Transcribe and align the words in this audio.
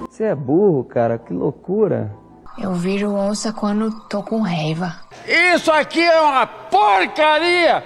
Você 0.00 0.24
é 0.24 0.34
burro, 0.34 0.84
cara, 0.84 1.18
que 1.18 1.32
loucura. 1.32 2.14
Eu 2.58 2.74
viro 2.74 3.12
onça 3.12 3.52
quando 3.52 3.90
tô 4.08 4.22
com 4.22 4.40
raiva. 4.40 4.94
Isso 5.26 5.70
aqui 5.70 6.02
é 6.02 6.20
uma 6.20 6.46
porcaria! 6.46 7.84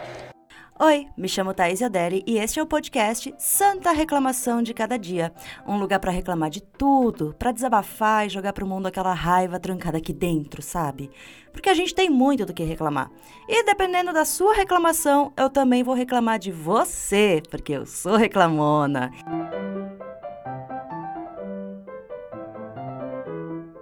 Oi, 0.80 1.06
me 1.16 1.28
chamo 1.28 1.54
Thaís 1.54 1.80
Adere 1.82 2.24
e 2.26 2.36
este 2.36 2.58
é 2.58 2.62
o 2.62 2.66
podcast 2.66 3.32
Santa 3.38 3.92
Reclamação 3.92 4.60
de 4.60 4.74
Cada 4.74 4.98
Dia. 4.98 5.32
Um 5.64 5.78
lugar 5.78 6.00
para 6.00 6.10
reclamar 6.10 6.50
de 6.50 6.60
tudo, 6.60 7.34
para 7.38 7.52
desabafar 7.52 8.26
e 8.26 8.28
jogar 8.28 8.52
pro 8.52 8.66
mundo 8.66 8.86
aquela 8.86 9.14
raiva 9.14 9.60
trancada 9.60 9.98
aqui 9.98 10.12
dentro, 10.12 10.60
sabe? 10.62 11.10
Porque 11.52 11.68
a 11.68 11.74
gente 11.74 11.94
tem 11.94 12.10
muito 12.10 12.44
do 12.44 12.52
que 12.52 12.64
reclamar. 12.64 13.08
E 13.48 13.64
dependendo 13.64 14.12
da 14.12 14.24
sua 14.24 14.52
reclamação, 14.52 15.32
eu 15.36 15.48
também 15.48 15.84
vou 15.84 15.94
reclamar 15.94 16.40
de 16.40 16.50
você, 16.50 17.40
porque 17.48 17.72
eu 17.72 17.86
sou 17.86 18.16
reclamona. 18.16 19.12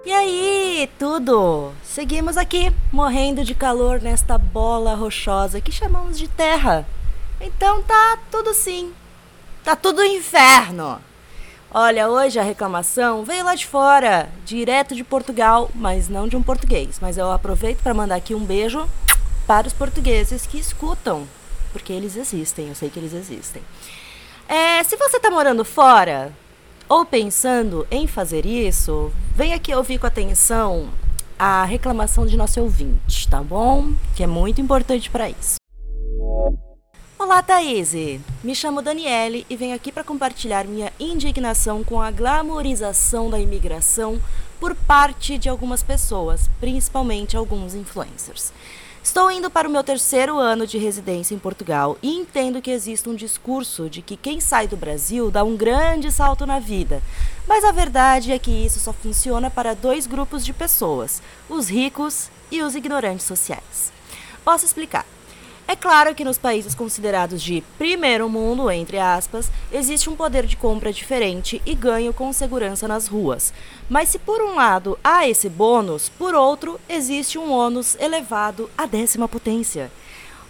E 0.05 0.11
aí, 0.11 0.91
tudo? 0.99 1.73
Seguimos 1.85 2.37
aqui, 2.37 2.75
morrendo 2.93 3.45
de 3.45 3.55
calor 3.55 4.03
nesta 4.03 4.37
bola 4.37 4.97
rochosa 4.97 5.61
que 5.61 5.71
chamamos 5.71 6.19
de 6.19 6.27
terra. 6.27 6.85
Então 7.41 7.81
tá 7.85 8.19
tudo 8.29 8.53
sim. 8.53 8.93
Tá 9.63 9.77
tudo 9.77 10.03
inferno. 10.03 11.01
Olha, 11.71 12.09
hoje 12.09 12.41
a 12.41 12.43
reclamação 12.43 13.25
veio 13.25 13.45
lá 13.45 13.55
de 13.55 13.65
fora, 13.65 14.29
direto 14.45 14.93
de 14.97 15.05
Portugal, 15.05 15.71
mas 15.73 16.09
não 16.09 16.27
de 16.27 16.37
um 16.37 16.43
português. 16.43 16.99
Mas 17.01 17.17
eu 17.17 17.31
aproveito 17.31 17.81
para 17.81 17.95
mandar 17.95 18.17
aqui 18.17 18.35
um 18.35 18.45
beijo 18.45 18.89
para 19.47 19.69
os 19.69 19.73
portugueses 19.73 20.47
que 20.47 20.59
escutam, 20.59 21.29
porque 21.73 21.93
eles 21.93 22.17
existem, 22.17 22.69
eu 22.69 22.75
sei 22.75 22.91
que 22.91 22.99
eles 22.99 23.15
existem. 23.15 23.63
É, 24.49 24.83
se 24.83 24.97
você 24.97 25.21
tá 25.21 25.31
morando 25.31 25.65
fora, 25.65 26.33
ou 26.93 27.07
pensando 27.07 27.87
em 27.91 28.07
fazer 28.07 28.45
isso, 28.45 29.11
vem 29.35 29.55
aqui 29.55 29.75
ouvir 29.75 29.99
com 29.99 30.07
atenção 30.07 30.91
a 31.39 31.65
reclamação 31.65 32.27
de 32.27 32.37
nosso 32.37 32.61
ouvinte, 32.61 33.27
tá 33.31 33.43
bom? 33.43 33.95
Que 34.15 34.25
é 34.25 34.27
muito 34.27 34.61
importante 34.61 35.09
para 35.09 35.31
isso. 35.31 35.55
Olá, 37.19 37.43
Thaís! 37.43 37.95
Me 38.45 38.55
chamo 38.55 38.83
Daniele 38.83 39.47
e 39.49 39.57
venho 39.57 39.75
aqui 39.75 39.91
para 39.91 40.05
compartilhar 40.05 40.67
minha 40.67 40.93
indignação 41.01 41.83
com 41.83 41.99
a 41.99 42.11
glamorização 42.11 43.31
da 43.31 43.41
imigração 43.41 44.21
por 44.61 44.75
parte 44.75 45.39
de 45.39 45.49
algumas 45.49 45.83
pessoas, 45.83 46.51
principalmente 46.61 47.39
alguns 47.39 47.75
influencers. 47.75 48.53
Estou 49.03 49.33
indo 49.33 49.51
para 49.51 49.69
o 49.69 49.71
meu 49.71 49.83
terceiro 49.83 50.39
ano 50.39 50.65
de 50.65 50.79
residência 50.79 51.35
em 51.35 51.39
Portugal 51.39 51.99
e 52.01 52.15
entendo 52.15 52.63
que 52.63 52.71
existe 52.71 53.09
um 53.09 53.17
discurso 53.17 53.91
de 53.91 54.01
que 54.01 54.17
quem 54.17 54.41
sai 54.41 54.69
do 54.69 54.77
Brasil 54.77 55.29
dá 55.29 55.43
um 55.43 55.57
grande 55.57 56.13
salto 56.13 56.47
na 56.47 56.61
vida. 56.61 57.03
Mas 57.49 57.65
a 57.65 57.73
verdade 57.73 58.31
é 58.31 58.39
que 58.39 58.53
isso 58.53 58.79
só 58.79 58.93
funciona 58.93 59.51
para 59.51 59.75
dois 59.75 60.07
grupos 60.07 60.45
de 60.45 60.53
pessoas: 60.53 61.21
os 61.49 61.69
ricos 61.69 62.31
e 62.49 62.63
os 62.63 62.77
ignorantes 62.77 63.27
sociais. 63.27 63.93
Posso 64.45 64.65
explicar. 64.65 65.05
É 65.67 65.77
claro 65.77 66.15
que 66.15 66.25
nos 66.25 66.37
países 66.37 66.75
considerados 66.75 67.41
de 67.41 67.63
primeiro 67.79 68.29
mundo, 68.29 68.71
entre 68.71 68.99
aspas, 68.99 69.51
existe 69.73 70.11
um 70.11 70.17
poder 70.17 70.47
de 70.47 70.57
compra 70.57 70.93
diferente 70.93 71.63
e 71.65 71.75
ganho 71.75 72.13
com 72.13 72.33
segurança 72.33 72.87
nas 72.87 73.07
ruas. 73.07 73.55
Mas 73.89 74.09
se 74.11 74.19
por 74.19 74.43
um 74.43 74.57
lado 74.57 74.99
há 75.03 75.27
esse 75.27 75.49
bônus, 75.49 76.09
por 76.09 76.35
outro 76.35 76.79
existe 76.89 77.39
um 77.39 77.51
ônus 77.51 77.97
elevado 78.01 78.69
à 78.77 78.87
décima 78.87 79.29
potência. 79.29 79.91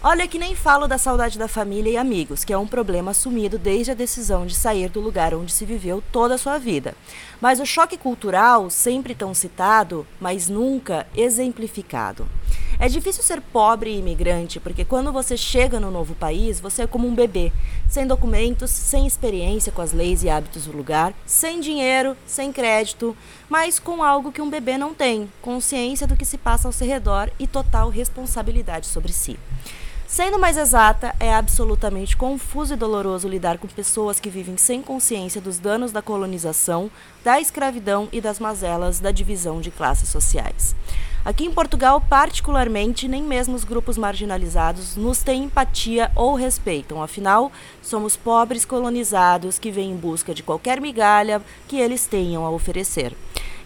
Olha 0.05 0.27
que 0.27 0.37
nem 0.37 0.53
falo 0.53 0.85
da 0.85 0.97
saudade 0.97 1.39
da 1.39 1.47
família 1.47 1.91
e 1.91 1.95
amigos, 1.95 2.43
que 2.43 2.51
é 2.51 2.57
um 2.57 2.67
problema 2.67 3.11
assumido 3.11 3.57
desde 3.57 3.91
a 3.91 3.95
decisão 3.95 4.45
de 4.45 4.53
sair 4.53 4.89
do 4.89 4.99
lugar 4.99 5.33
onde 5.33 5.53
se 5.53 5.63
viveu 5.63 6.03
toda 6.11 6.35
a 6.35 6.37
sua 6.37 6.57
vida. 6.57 6.93
Mas 7.43 7.59
o 7.59 7.65
choque 7.65 7.97
cultural, 7.97 8.69
sempre 8.69 9.13
tão 9.13 9.33
citado, 9.33 10.07
mas 10.17 10.47
nunca 10.47 11.05
exemplificado. 11.13 12.25
É 12.79 12.87
difícil 12.87 13.21
ser 13.21 13.41
pobre 13.41 13.89
e 13.89 13.99
imigrante, 13.99 14.61
porque 14.61 14.85
quando 14.85 15.11
você 15.11 15.35
chega 15.35 15.77
no 15.77 15.91
novo 15.91 16.15
país, 16.15 16.61
você 16.61 16.83
é 16.83 16.87
como 16.87 17.05
um 17.05 17.13
bebê, 17.13 17.51
sem 17.89 18.07
documentos, 18.07 18.71
sem 18.71 19.05
experiência 19.05 19.73
com 19.73 19.81
as 19.81 19.91
leis 19.91 20.23
e 20.23 20.29
hábitos 20.29 20.67
do 20.67 20.77
lugar, 20.77 21.13
sem 21.25 21.59
dinheiro, 21.59 22.15
sem 22.25 22.49
crédito, 22.49 23.13
mas 23.49 23.77
com 23.77 24.01
algo 24.01 24.31
que 24.31 24.41
um 24.41 24.49
bebê 24.49 24.77
não 24.77 24.93
tem: 24.93 25.29
consciência 25.41 26.07
do 26.07 26.15
que 26.15 26.23
se 26.23 26.37
passa 26.37 26.69
ao 26.69 26.71
seu 26.71 26.87
redor 26.87 27.29
e 27.37 27.45
total 27.45 27.89
responsabilidade 27.89 28.87
sobre 28.87 29.11
si. 29.11 29.37
Sendo 30.13 30.37
mais 30.37 30.57
exata, 30.57 31.15
é 31.19 31.33
absolutamente 31.33 32.15
confuso 32.15 32.75
e 32.75 32.77
doloroso 32.77 33.27
lidar 33.27 33.57
com 33.57 33.67
pessoas 33.67 34.19
que 34.19 34.29
vivem 34.29 34.57
sem 34.57 34.79
consciência 34.79 35.41
dos 35.41 35.57
danos 35.57 35.91
da 35.91 36.03
colonização, 36.03 36.91
da 37.23 37.41
escravidão 37.41 38.07
e 38.11 38.21
das 38.21 38.37
mazelas 38.37 38.99
da 38.99 39.09
divisão 39.09 39.59
de 39.59 39.71
classes 39.71 40.09
sociais. 40.09 40.75
Aqui 41.25 41.45
em 41.45 41.51
Portugal, 41.51 41.99
particularmente, 41.99 43.07
nem 43.07 43.23
mesmo 43.23 43.55
os 43.55 43.63
grupos 43.63 43.97
marginalizados 43.97 44.95
nos 44.95 45.23
têm 45.23 45.45
empatia 45.45 46.11
ou 46.15 46.35
respeitam. 46.35 47.01
Afinal, 47.01 47.51
somos 47.81 48.15
pobres 48.15 48.65
colonizados 48.65 49.57
que 49.57 49.71
vêm 49.71 49.89
em 49.89 49.97
busca 49.97 50.31
de 50.31 50.43
qualquer 50.43 50.79
migalha 50.79 51.41
que 51.67 51.77
eles 51.77 52.05
tenham 52.05 52.45
a 52.45 52.51
oferecer. 52.51 53.17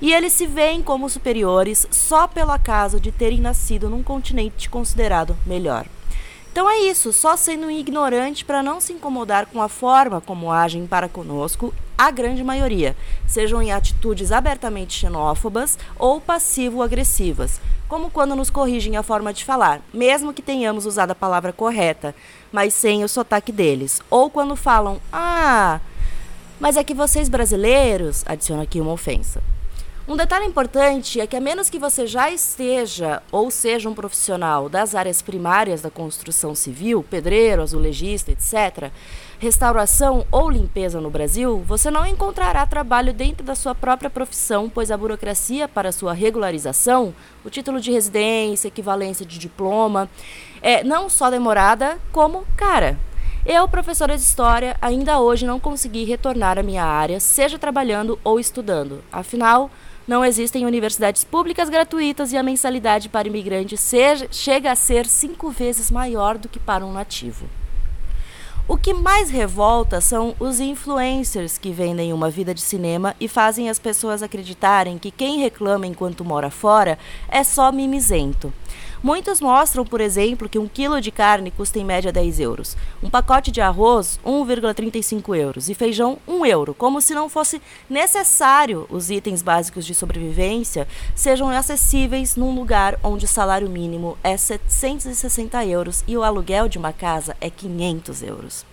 E 0.01 0.13
eles 0.13 0.31
se 0.31 0.47
veem 0.47 0.81
como 0.81 1.09
superiores 1.09 1.85
só 1.91 2.25
pelo 2.25 2.51
acaso 2.51 3.01
de 3.01 3.11
terem 3.11 3.41
nascido 3.41 3.89
num 3.89 4.01
continente 4.01 4.69
considerado 4.69 5.35
melhor. 5.45 5.85
Então 6.57 6.67
é 6.67 6.79
isso, 6.79 7.13
só 7.13 7.37
sendo 7.37 7.69
ignorante 7.69 8.43
para 8.43 8.63
não 8.63 8.81
se 8.81 8.91
incomodar 8.91 9.45
com 9.45 9.61
a 9.61 9.69
forma 9.69 10.19
como 10.19 10.51
agem 10.51 10.87
para 10.87 11.07
conosco, 11.07 11.71
a 11.95 12.09
grande 12.09 12.43
maioria, 12.43 12.97
sejam 13.27 13.61
em 13.61 13.71
atitudes 13.71 14.31
abertamente 14.31 14.97
xenófobas 14.97 15.77
ou 15.99 16.19
passivo-agressivas, 16.19 17.61
como 17.87 18.09
quando 18.09 18.35
nos 18.35 18.49
corrigem 18.49 18.97
a 18.97 19.03
forma 19.03 19.31
de 19.31 19.45
falar, 19.45 19.81
mesmo 19.93 20.33
que 20.33 20.41
tenhamos 20.41 20.87
usado 20.87 21.11
a 21.11 21.15
palavra 21.15 21.53
correta, 21.53 22.15
mas 22.51 22.73
sem 22.73 23.03
o 23.03 23.07
sotaque 23.07 23.51
deles, 23.51 24.01
ou 24.09 24.27
quando 24.27 24.55
falam, 24.55 24.99
ah, 25.13 25.79
mas 26.59 26.75
é 26.75 26.83
que 26.83 26.95
vocês 26.95 27.29
brasileiros, 27.29 28.23
adiciona 28.25 28.63
aqui 28.63 28.81
uma 28.81 28.93
ofensa. 28.93 29.43
Um 30.07 30.15
detalhe 30.15 30.45
importante 30.45 31.19
é 31.19 31.27
que, 31.27 31.35
a 31.35 31.41
menos 31.41 31.69
que 31.69 31.77
você 31.77 32.07
já 32.07 32.31
esteja 32.31 33.21
ou 33.29 33.51
seja 33.51 33.89
um 33.89 33.93
profissional 33.93 34.69
das 34.69 34.95
áreas 34.95 35.21
primárias 35.21 35.81
da 35.81 35.89
construção 35.89 36.55
civil, 36.55 37.03
pedreiro, 37.03 37.61
azulejista, 37.61 38.31
etc., 38.31 38.89
restauração 39.37 40.25
ou 40.31 40.49
limpeza 40.49 41.01
no 41.01 41.09
Brasil, 41.09 41.61
você 41.67 41.91
não 41.91 42.05
encontrará 42.05 42.65
trabalho 42.65 43.11
dentro 43.13 43.45
da 43.45 43.53
sua 43.53 43.75
própria 43.75 44.09
profissão, 44.09 44.71
pois 44.73 44.91
a 44.91 44.97
burocracia 44.97 45.67
para 45.67 45.91
sua 45.91 46.13
regularização, 46.13 47.13
o 47.43 47.49
título 47.49 47.81
de 47.81 47.91
residência, 47.91 48.69
equivalência 48.69 49.25
de 49.25 49.37
diploma, 49.37 50.09
é 50.61 50.85
não 50.85 51.09
só 51.09 51.29
demorada, 51.29 51.99
como 52.13 52.45
cara. 52.55 52.97
Eu, 53.45 53.67
professora 53.67 54.15
de 54.15 54.23
História, 54.23 54.77
ainda 54.81 55.19
hoje 55.19 55.45
não 55.45 55.59
consegui 55.59 56.05
retornar 56.05 56.57
à 56.57 56.63
minha 56.63 56.83
área, 56.83 57.19
seja 57.19 57.59
trabalhando 57.59 58.17
ou 58.23 58.39
estudando. 58.39 59.03
Afinal, 59.11 59.69
não 60.07 60.23
existem 60.23 60.65
universidades 60.65 61.23
públicas 61.23 61.69
gratuitas 61.69 62.31
e 62.31 62.37
a 62.37 62.43
mensalidade 62.43 63.09
para 63.09 63.27
imigrantes 63.27 63.79
seja, 63.81 64.27
chega 64.31 64.71
a 64.71 64.75
ser 64.75 65.05
cinco 65.05 65.49
vezes 65.49 65.91
maior 65.91 66.37
do 66.37 66.47
que 66.47 66.59
para 66.59 66.85
um 66.85 66.93
nativo. 66.93 67.45
O 68.69 68.77
que 68.77 68.93
mais 68.93 69.29
revolta 69.29 70.01
são 70.01 70.35
os 70.39 70.59
influencers 70.59 71.57
que 71.57 71.71
vendem 71.71 72.11
uma 72.11 72.29
vida 72.29 72.53
de 72.53 72.59
cinema 72.59 73.15
e 73.17 73.25
fazem 73.27 73.69
as 73.69 73.79
pessoas 73.79 74.21
acreditarem 74.21 74.97
que 74.97 75.09
quem 75.09 75.39
reclama 75.39 75.87
enquanto 75.87 76.25
mora 76.25 76.49
fora 76.49 76.99
é 77.29 77.45
só 77.45 77.71
mimizento. 77.71 78.53
Muitos 79.07 79.39
mostram, 79.39 79.85
por 79.85 80.01
exemplo, 80.01 80.49
que 80.49 80.59
um 80.59 80.67
quilo 80.67 80.99
de 80.99 81.11
carne 81.11 81.49
custa 81.49 81.79
em 81.79 81.85
média 81.85 82.11
10 82.11 82.41
euros, 82.41 82.75
um 83.01 83.09
pacote 83.09 83.51
de 83.51 83.61
arroz 83.61 84.19
1,35 84.25 85.33
euros. 85.33 85.69
E 85.69 85.73
feijão 85.73 86.17
1 86.27 86.45
euro, 86.45 86.73
como 86.73 86.99
se 86.99 87.15
não 87.15 87.29
fosse 87.29 87.61
necessário 87.89 88.85
os 88.89 89.09
itens 89.09 89.41
básicos 89.41 89.85
de 89.85 89.95
sobrevivência 89.95 90.89
sejam 91.15 91.47
acessíveis 91.47 92.35
num 92.35 92.53
lugar 92.53 92.99
onde 93.01 93.23
o 93.23 93.29
salário 93.29 93.69
mínimo 93.69 94.17
é 94.21 94.35
760 94.35 95.65
euros 95.65 96.03
e 96.05 96.17
o 96.17 96.23
aluguel 96.23 96.67
de 96.67 96.77
uma 96.77 96.91
casa 96.91 97.33
é 97.39 97.49
500 97.49 98.23
euros. 98.23 98.65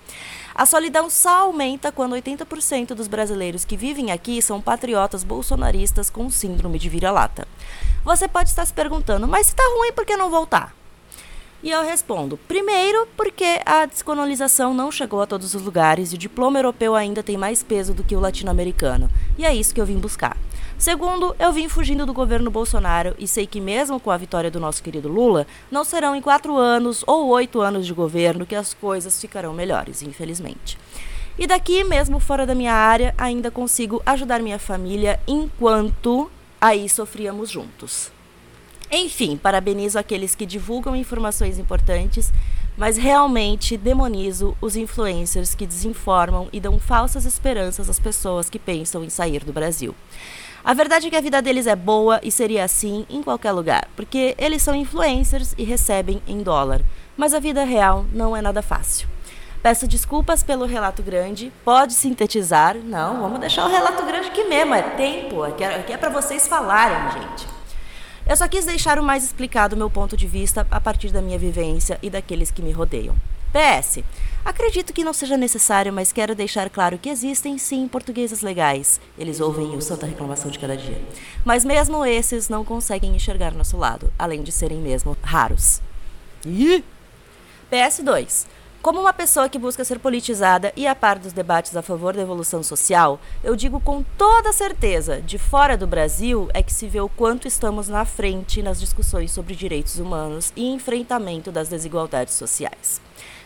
A 0.55 0.65
solidão 0.67 1.11
só 1.11 1.41
aumenta 1.41 1.91
quando 1.91 2.15
80% 2.15 2.95
dos 2.95 3.09
brasileiros 3.09 3.65
que 3.65 3.77
vivem 3.77 4.13
aqui 4.13 4.41
são 4.41 4.61
patriotas 4.61 5.25
bolsonaristas 5.25 6.09
com 6.09 6.31
síndrome 6.31 6.79
de 6.79 6.89
vira-lata. 6.89 7.49
Você 8.05 8.29
pode 8.29 8.51
estar 8.51 8.65
se 8.65 8.73
perguntando, 8.73 9.27
mas 9.27 9.49
se 9.49 9.55
tá 9.57 9.65
ruim, 9.77 9.93
por 9.93 10.07
que 10.07 10.17
não 10.17 10.31
voltar? 10.31 10.73
E 11.61 11.71
eu 11.71 11.83
respondo: 11.83 12.37
primeiro, 12.47 13.09
porque 13.17 13.61
a 13.67 13.85
descolonização 13.87 14.73
não 14.73 14.93
chegou 14.93 15.23
a 15.23 15.27
todos 15.27 15.55
os 15.55 15.63
lugares 15.63 16.13
e 16.13 16.15
o 16.15 16.19
diploma 16.19 16.59
europeu 16.59 16.95
ainda 16.95 17.23
tem 17.23 17.37
mais 17.37 17.63
peso 17.65 17.93
do 17.93 18.05
que 18.05 18.15
o 18.15 18.21
latino-americano. 18.21 19.11
E 19.37 19.45
é 19.45 19.53
isso 19.53 19.75
que 19.75 19.81
eu 19.81 19.87
vim 19.87 19.99
buscar. 19.99 20.37
Segundo, 20.77 21.35
eu 21.39 21.53
vim 21.53 21.69
fugindo 21.69 22.05
do 22.05 22.13
governo 22.13 22.51
Bolsonaro 22.51 23.15
e 23.19 23.29
sei 23.29 23.47
que, 23.47 23.61
mesmo 23.61 24.01
com 24.01 24.11
a 24.11 24.17
vitória 24.17 24.51
do 24.51 24.61
nosso 24.61 24.83
querido 24.83 25.09
Lula, 25.09 25.47
não 25.71 25.85
serão 25.85 26.15
em 26.17 26.21
quatro 26.21 26.57
anos 26.57 27.05
ou 27.07 27.29
oito 27.29 27.61
anos 27.61 27.87
de 27.87 27.95
governo 27.95 28.45
que 28.45 28.57
as 28.57 28.75
coisas 28.75 29.21
ficarão 29.21 29.55
melhores, 29.55 30.03
infelizmente. 30.03 30.77
E 31.39 31.47
daqui, 31.47 31.83
mesmo 31.85 32.19
fora 32.21 32.45
da 32.45 32.55
minha 32.55 32.75
área, 32.75 33.15
ainda 33.17 33.51
consigo 33.51 34.03
ajudar 34.05 34.41
minha 34.41 34.59
família 34.59 35.19
enquanto 35.27 36.31
aí 36.61 36.89
sofríamos 36.89 37.51
juntos. 37.51 38.11
Enfim, 38.91 39.37
parabenizo 39.37 39.99
aqueles 39.99 40.35
que 40.35 40.47
divulgam 40.47 40.95
informações 40.95 41.59
importantes, 41.59 42.33
mas 42.77 42.97
realmente 42.97 43.77
demonizo 43.77 44.57
os 44.61 44.77
influencers 44.77 45.55
que 45.55 45.67
desinformam 45.67 46.49
e 46.53 46.61
dão 46.61 46.79
falsas 46.79 47.25
esperanças 47.25 47.89
às 47.89 47.99
pessoas 47.99 48.51
que 48.51 48.59
pensam 48.59 49.03
em 49.03 49.11
sair 49.11 49.45
do 49.45 49.53
Brasil. 49.53 49.95
A 50.65 50.73
verdade 50.73 51.07
é 51.07 51.11
que 51.11 51.17
a 51.17 51.21
vida 51.21 51.43
deles 51.43 51.67
é 51.67 51.77
boa 51.77 52.19
e 52.23 52.31
seria 52.31 52.65
assim 52.65 53.05
em 53.11 53.23
qualquer 53.23 53.53
lugar, 53.53 53.87
porque 53.95 54.35
eles 54.39 54.63
são 54.63 54.75
influencers 54.75 55.55
e 55.59 55.63
recebem 55.63 56.23
em 56.27 56.43
dólar. 56.43 56.81
Mas 57.19 57.35
a 57.35 57.39
vida 57.39 57.63
real 57.65 58.07
não 58.11 58.35
é 58.35 58.41
nada 58.41 58.63
fácil. 58.63 59.07
Peço 59.63 59.87
desculpas 59.87 60.43
pelo 60.43 60.65
relato 60.65 61.03
grande. 61.03 61.53
Pode 61.63 61.93
sintetizar? 61.93 62.77
Não, 62.77 63.21
vamos 63.21 63.41
deixar 63.41 63.67
o 63.67 63.71
relato 63.71 64.07
grande 64.07 64.29
aqui 64.29 64.45
mesmo. 64.45 64.75
É 64.75 64.81
tempo. 64.83 65.43
Aqui 65.43 65.63
é, 65.63 65.85
é 65.87 65.97
para 65.99 66.09
vocês 66.09 66.49
falarem, 66.49 67.13
gente. 67.13 67.47
Eu 68.27 68.35
só 68.35 68.49
quis 68.49 68.65
deixar 68.65 68.99
o 68.99 69.03
mais 69.03 69.23
explicado 69.23 69.77
meu 69.77 69.91
ponto 69.91 70.17
de 70.17 70.27
vista 70.27 70.67
a 70.71 70.81
partir 70.81 71.11
da 71.11 71.21
minha 71.21 71.39
vivência 71.39 71.99
e 72.03 72.09
daqueles 72.09 72.51
que 72.51 72.63
me 72.63 72.73
rodeiam. 72.73 73.15
PS. 73.55 74.03
Acredito 74.45 74.93
que 74.93 75.05
não 75.05 75.13
seja 75.13 75.37
necessário, 75.37 75.93
mas 75.93 76.13
quero 76.13 76.35
deixar 76.35 76.69
claro 76.69 76.99
que 76.99 77.09
existem 77.09 77.57
sim 77.57 77.87
portugueses 77.87 78.43
legais. 78.43 79.01
Eles 79.17 79.41
ouvem 79.41 79.77
o 79.77 79.81
Santa 79.81 80.07
Reclamação 80.07 80.51
de 80.51 80.59
cada 80.59 80.77
dia. 80.77 81.01
Mas 81.45 81.65
mesmo 81.65 82.05
esses 82.05 82.49
não 82.49 82.65
conseguem 82.65 83.15
enxergar 83.15 83.55
nosso 83.55 83.77
lado, 83.77 84.13
além 84.19 84.43
de 84.43 84.51
serem 84.51 84.79
mesmo 84.79 85.17
raros. 85.23 85.81
Ih! 86.45 86.85
PS2. 87.71 88.47
Como 88.83 89.01
uma 89.01 89.15
pessoa 89.15 89.49
que 89.49 89.59
busca 89.59 89.83
ser 89.83 89.99
politizada 89.99 90.71
e 90.77 90.87
a 90.87 90.95
par 90.95 91.19
dos 91.19 91.33
debates 91.33 91.75
a 91.75 91.81
favor 91.81 92.15
da 92.15 92.21
evolução 92.21 92.63
social, 92.63 93.19
eu 93.43 93.57
digo 93.57 93.81
com 93.81 94.03
toda 94.19 94.53
certeza, 94.53 95.23
de 95.23 95.39
fora 95.39 95.75
do 95.75 95.87
Brasil 95.87 96.51
é 96.53 96.63
que 96.63 96.71
se 96.71 96.87
vê 96.87 97.01
o 97.01 97.09
quanto 97.09 97.49
estamos 97.49 97.89
na 97.89 98.05
frente 98.05 98.63
nas 98.63 98.79
discussões 98.79 99.33
sobre 99.33 99.55
direitos 99.55 99.99
humanos 99.99 100.53
e 100.55 100.67
enfrentamento 100.67 101.51
das 101.51 101.69
desigualdades 101.69 102.35
sociais. 102.35 103.01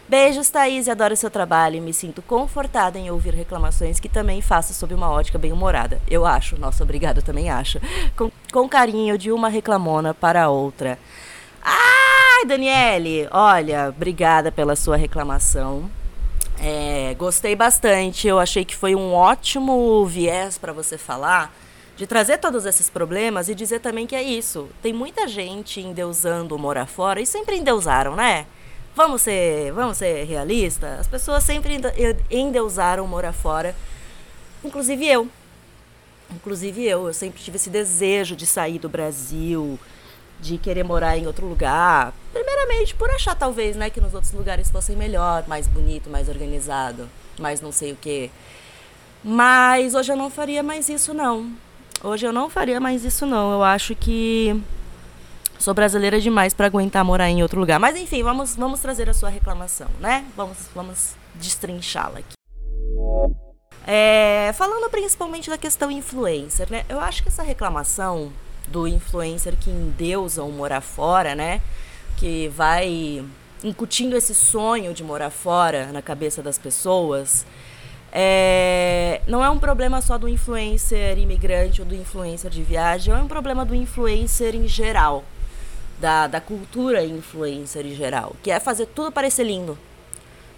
Beijos, 0.08 0.48
Thaís, 0.48 0.88
adoro 0.88 1.14
seu 1.14 1.30
trabalho 1.30 1.76
e 1.76 1.80
me 1.82 1.92
sinto 1.92 2.22
confortada 2.22 2.98
em 2.98 3.10
ouvir 3.10 3.34
reclamações 3.34 4.00
que 4.00 4.08
também 4.08 4.40
faço 4.40 4.72
sob 4.72 4.94
uma 4.94 5.10
ótica 5.10 5.38
bem-humorada. 5.38 6.00
Eu 6.08 6.24
acho, 6.24 6.58
nossa, 6.58 6.82
obrigada, 6.82 7.20
também 7.20 7.50
acho. 7.50 7.78
Com, 8.16 8.30
com 8.50 8.66
carinho 8.66 9.18
de 9.18 9.30
uma 9.30 9.50
reclamona 9.50 10.14
para 10.14 10.48
outra. 10.48 10.98
Ai, 11.62 12.46
Daniele, 12.46 13.28
olha, 13.30 13.90
obrigada 13.90 14.50
pela 14.50 14.74
sua 14.74 14.96
reclamação. 14.96 15.90
É, 16.58 17.14
gostei 17.18 17.54
bastante. 17.54 18.26
Eu 18.26 18.38
achei 18.38 18.64
que 18.64 18.74
foi 18.74 18.94
um 18.94 19.12
ótimo 19.12 20.06
viés 20.06 20.56
para 20.56 20.72
você 20.72 20.96
falar, 20.96 21.54
de 21.98 22.06
trazer 22.06 22.38
todos 22.38 22.64
esses 22.64 22.88
problemas 22.88 23.50
e 23.50 23.54
dizer 23.54 23.80
também 23.80 24.06
que 24.06 24.16
é 24.16 24.22
isso. 24.22 24.70
Tem 24.80 24.94
muita 24.94 25.28
gente 25.28 25.82
endeusando 25.82 26.56
o 26.56 26.58
morar 26.58 26.86
fora 26.86 27.20
e 27.20 27.26
sempre 27.26 27.58
endeusaram, 27.58 28.16
né? 28.16 28.46
Vamos 28.94 29.22
ser, 29.22 29.72
vamos 29.72 29.96
ser 29.96 30.24
realistas. 30.24 31.00
As 31.00 31.06
pessoas 31.06 31.44
sempre 31.44 31.80
endeusaram 32.30 33.06
morar 33.06 33.32
fora, 33.32 33.74
inclusive 34.64 35.06
eu. 35.06 35.28
Inclusive 36.30 36.84
eu, 36.84 37.06
eu 37.06 37.14
sempre 37.14 37.40
tive 37.40 37.56
esse 37.56 37.70
desejo 37.70 38.36
de 38.36 38.44
sair 38.44 38.78
do 38.78 38.88
Brasil, 38.88 39.78
de 40.40 40.58
querer 40.58 40.84
morar 40.84 41.16
em 41.16 41.26
outro 41.26 41.46
lugar. 41.46 42.12
Primeiramente 42.32 42.94
por 42.94 43.10
achar 43.10 43.34
talvez, 43.34 43.76
né, 43.76 43.88
que 43.88 44.00
nos 44.00 44.14
outros 44.14 44.32
lugares 44.32 44.70
fossem 44.70 44.96
melhor, 44.96 45.44
mais 45.46 45.66
bonito, 45.66 46.10
mais 46.10 46.28
organizado, 46.28 47.08
mais 47.38 47.60
não 47.60 47.72
sei 47.72 47.92
o 47.92 47.96
quê. 47.96 48.30
Mas 49.24 49.94
hoje 49.94 50.12
eu 50.12 50.16
não 50.16 50.30
faria 50.30 50.62
mais 50.62 50.88
isso 50.88 51.14
não. 51.14 51.50
Hoje 52.02 52.26
eu 52.26 52.32
não 52.32 52.48
faria 52.48 52.78
mais 52.78 53.04
isso 53.04 53.26
não. 53.26 53.52
Eu 53.52 53.64
acho 53.64 53.94
que 53.94 54.60
sou 55.58 55.74
brasileira 55.74 56.20
demais 56.20 56.54
para 56.54 56.66
aguentar 56.66 57.04
morar 57.04 57.28
em 57.28 57.42
outro 57.42 57.60
lugar. 57.60 57.78
Mas 57.78 57.96
enfim, 57.96 58.22
vamos 58.22 58.54
vamos 58.54 58.80
trazer 58.80 59.08
a 59.08 59.14
sua 59.14 59.28
reclamação, 59.28 59.88
né? 60.00 60.24
Vamos 60.36 60.58
vamos 60.74 61.14
destrinchá-la 61.34 62.20
aqui. 62.20 62.32
É, 63.86 64.52
falando 64.54 64.90
principalmente 64.90 65.48
da 65.48 65.56
questão 65.56 65.90
influencer, 65.90 66.70
né? 66.70 66.84
Eu 66.88 67.00
acho 67.00 67.22
que 67.22 67.28
essa 67.28 67.42
reclamação 67.42 68.30
do 68.66 68.86
influencer 68.86 69.56
que 69.56 69.70
endeusa 69.70 70.42
o 70.42 70.52
morar 70.52 70.82
fora, 70.82 71.34
né? 71.34 71.60
Que 72.16 72.48
vai 72.48 73.24
incutindo 73.64 74.16
esse 74.16 74.34
sonho 74.34 74.92
de 74.92 75.02
morar 75.02 75.30
fora 75.30 75.86
na 75.86 76.02
cabeça 76.02 76.42
das 76.42 76.58
pessoas. 76.58 77.46
É, 78.12 79.20
não 79.26 79.44
é 79.44 79.50
um 79.50 79.58
problema 79.58 80.00
só 80.00 80.16
do 80.16 80.28
influencer 80.28 81.18
imigrante 81.18 81.82
ou 81.82 81.86
do 81.86 81.94
influencer 81.94 82.50
de 82.50 82.62
viagem, 82.62 83.12
é 83.12 83.16
um 83.16 83.28
problema 83.28 83.64
do 83.64 83.74
influencer 83.74 84.54
em 84.54 84.66
geral, 84.66 85.24
da, 86.00 86.26
da 86.26 86.40
cultura 86.40 87.04
influencer 87.04 87.86
em 87.86 87.94
geral, 87.94 88.34
que 88.42 88.50
é 88.50 88.60
fazer 88.60 88.86
tudo 88.86 89.10
parecer 89.10 89.44
lindo, 89.44 89.78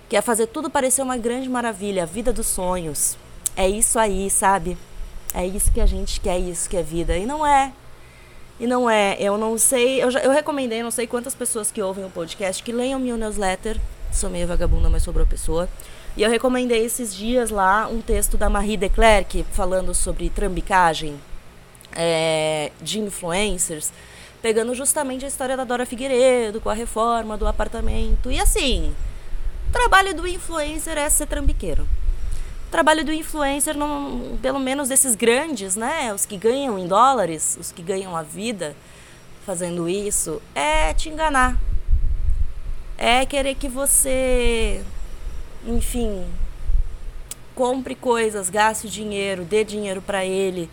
que 0.09 0.17
é 0.17 0.21
fazer 0.21 0.47
tudo 0.47 0.69
parecer 0.69 1.03
uma 1.03 1.17
grande 1.17 1.49
maravilha, 1.49 2.03
a 2.03 2.07
vida 2.07 2.33
dos 2.33 2.47
sonhos. 2.47 3.17
É 3.57 3.69
isso 3.69 3.99
aí, 3.99 4.29
sabe? 4.31 4.77
É 5.33 5.47
isso 5.47 5.71
que 5.73 5.81
a 5.81 5.87
gente 5.87 6.21
quer, 6.21 6.37
é 6.37 6.39
isso 6.39 6.69
que 6.69 6.77
é 6.77 6.83
vida. 6.83 7.17
E 7.17 7.25
não 7.25 7.47
é. 7.47 7.73
E 8.59 8.67
não 8.67 8.91
é, 8.91 9.17
eu 9.19 9.39
não 9.39 9.57
sei, 9.57 10.03
eu, 10.03 10.11
já, 10.11 10.21
eu 10.21 10.31
recomendei, 10.31 10.83
não 10.83 10.91
sei 10.91 11.07
quantas 11.07 11.35
pessoas 11.35 11.71
que 11.71 11.81
ouvem 11.81 12.05
o 12.05 12.11
podcast 12.11 12.63
que 12.63 12.73
leiam 12.73 13.01
meu 13.01 13.17
newsletter. 13.17 13.81
Sou 14.13 14.29
meio 14.29 14.47
vagabunda, 14.47 14.91
mas 14.91 15.03
sobrou 15.03 15.27
pessoa. 15.27 15.69
E 16.17 16.23
eu 16.23 16.29
recomendei 16.29 16.85
esses 16.85 17.15
dias 17.15 17.51
lá 17.51 17.89
um 17.89 18.03
texto 18.03 18.37
da 18.37 18.51
Marie 18.51 18.77
Declerc 18.77 19.47
falando 19.53 19.95
sobre 19.95 20.29
trambicagem 20.29 21.19
é, 21.95 22.73
de 22.83 22.99
influencers, 23.01 23.93
pegando 24.43 24.75
justamente 24.75 25.25
a 25.25 25.29
história 25.29 25.57
da 25.57 25.65
Dora 25.65 25.85
Figueiredo 25.85 26.61
com 26.61 26.71
a 26.71 26.75
reforma 26.75 27.37
do 27.37 27.47
apartamento. 27.47 28.31
E 28.31 28.41
assim, 28.41 28.95
o 29.69 29.73
trabalho 29.73 30.15
do 30.15 30.27
influencer 30.27 30.97
é 30.97 31.09
ser 31.09 31.27
trambiqueiro 31.27 31.87
trabalho 32.71 33.05
do 33.05 33.13
influencer, 33.13 33.77
não, 33.77 34.39
pelo 34.41 34.61
menos 34.61 34.89
desses 34.89 35.15
grandes, 35.15 35.75
né? 35.75 36.15
Os 36.15 36.25
que 36.25 36.37
ganham 36.37 36.79
em 36.79 36.87
dólares, 36.87 37.59
os 37.61 37.73
que 37.73 37.83
ganham 37.83 38.17
a 38.17 38.23
vida 38.23 38.77
fazendo 39.45 39.89
isso, 39.89 40.41
é 40.55 40.95
te 40.95 41.09
enganar. 41.09 41.59
É 42.97 43.27
querer 43.27 43.57
que 43.57 43.69
você, 43.69 44.83
enfim, 45.67 46.25
compre 47.55 47.95
coisas, 47.95 48.49
gaste 48.49 48.89
dinheiro, 48.89 49.45
dê 49.45 49.64
dinheiro 49.64 50.00
para 50.00 50.25
ele, 50.25 50.71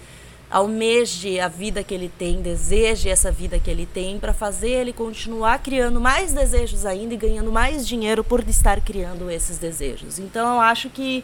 almeje 0.49 1.39
a 1.39 1.47
vida 1.47 1.83
que 1.83 1.93
ele 1.93 2.11
tem, 2.17 2.41
deseje 2.41 3.09
essa 3.09 3.31
vida 3.31 3.59
que 3.59 3.69
ele 3.69 3.85
tem, 3.85 4.17
para 4.17 4.33
fazer 4.33 4.69
ele 4.69 4.93
continuar 4.93 5.59
criando 5.59 5.99
mais 5.99 6.31
desejos 6.31 6.85
ainda 6.85 7.13
e 7.13 7.17
ganhando 7.17 7.51
mais 7.51 7.85
dinheiro 7.87 8.23
por 8.23 8.47
estar 8.47 8.79
criando 8.81 9.29
esses 9.29 9.57
desejos. 9.57 10.19
Então 10.19 10.55
eu 10.55 10.61
acho 10.61 10.89
que 10.89 11.23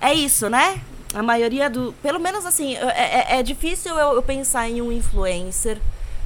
é 0.00 0.14
isso, 0.14 0.48
né? 0.48 0.80
A 1.12 1.22
maioria 1.22 1.68
do. 1.68 1.92
Pelo 2.02 2.18
menos 2.18 2.46
assim, 2.46 2.76
é, 2.76 3.34
é, 3.34 3.38
é 3.38 3.42
difícil 3.42 3.94
eu, 3.98 4.14
eu, 4.14 4.22
pensar 4.22 4.68
em 4.68 4.80
um 4.80 4.90
influencer 4.90 5.78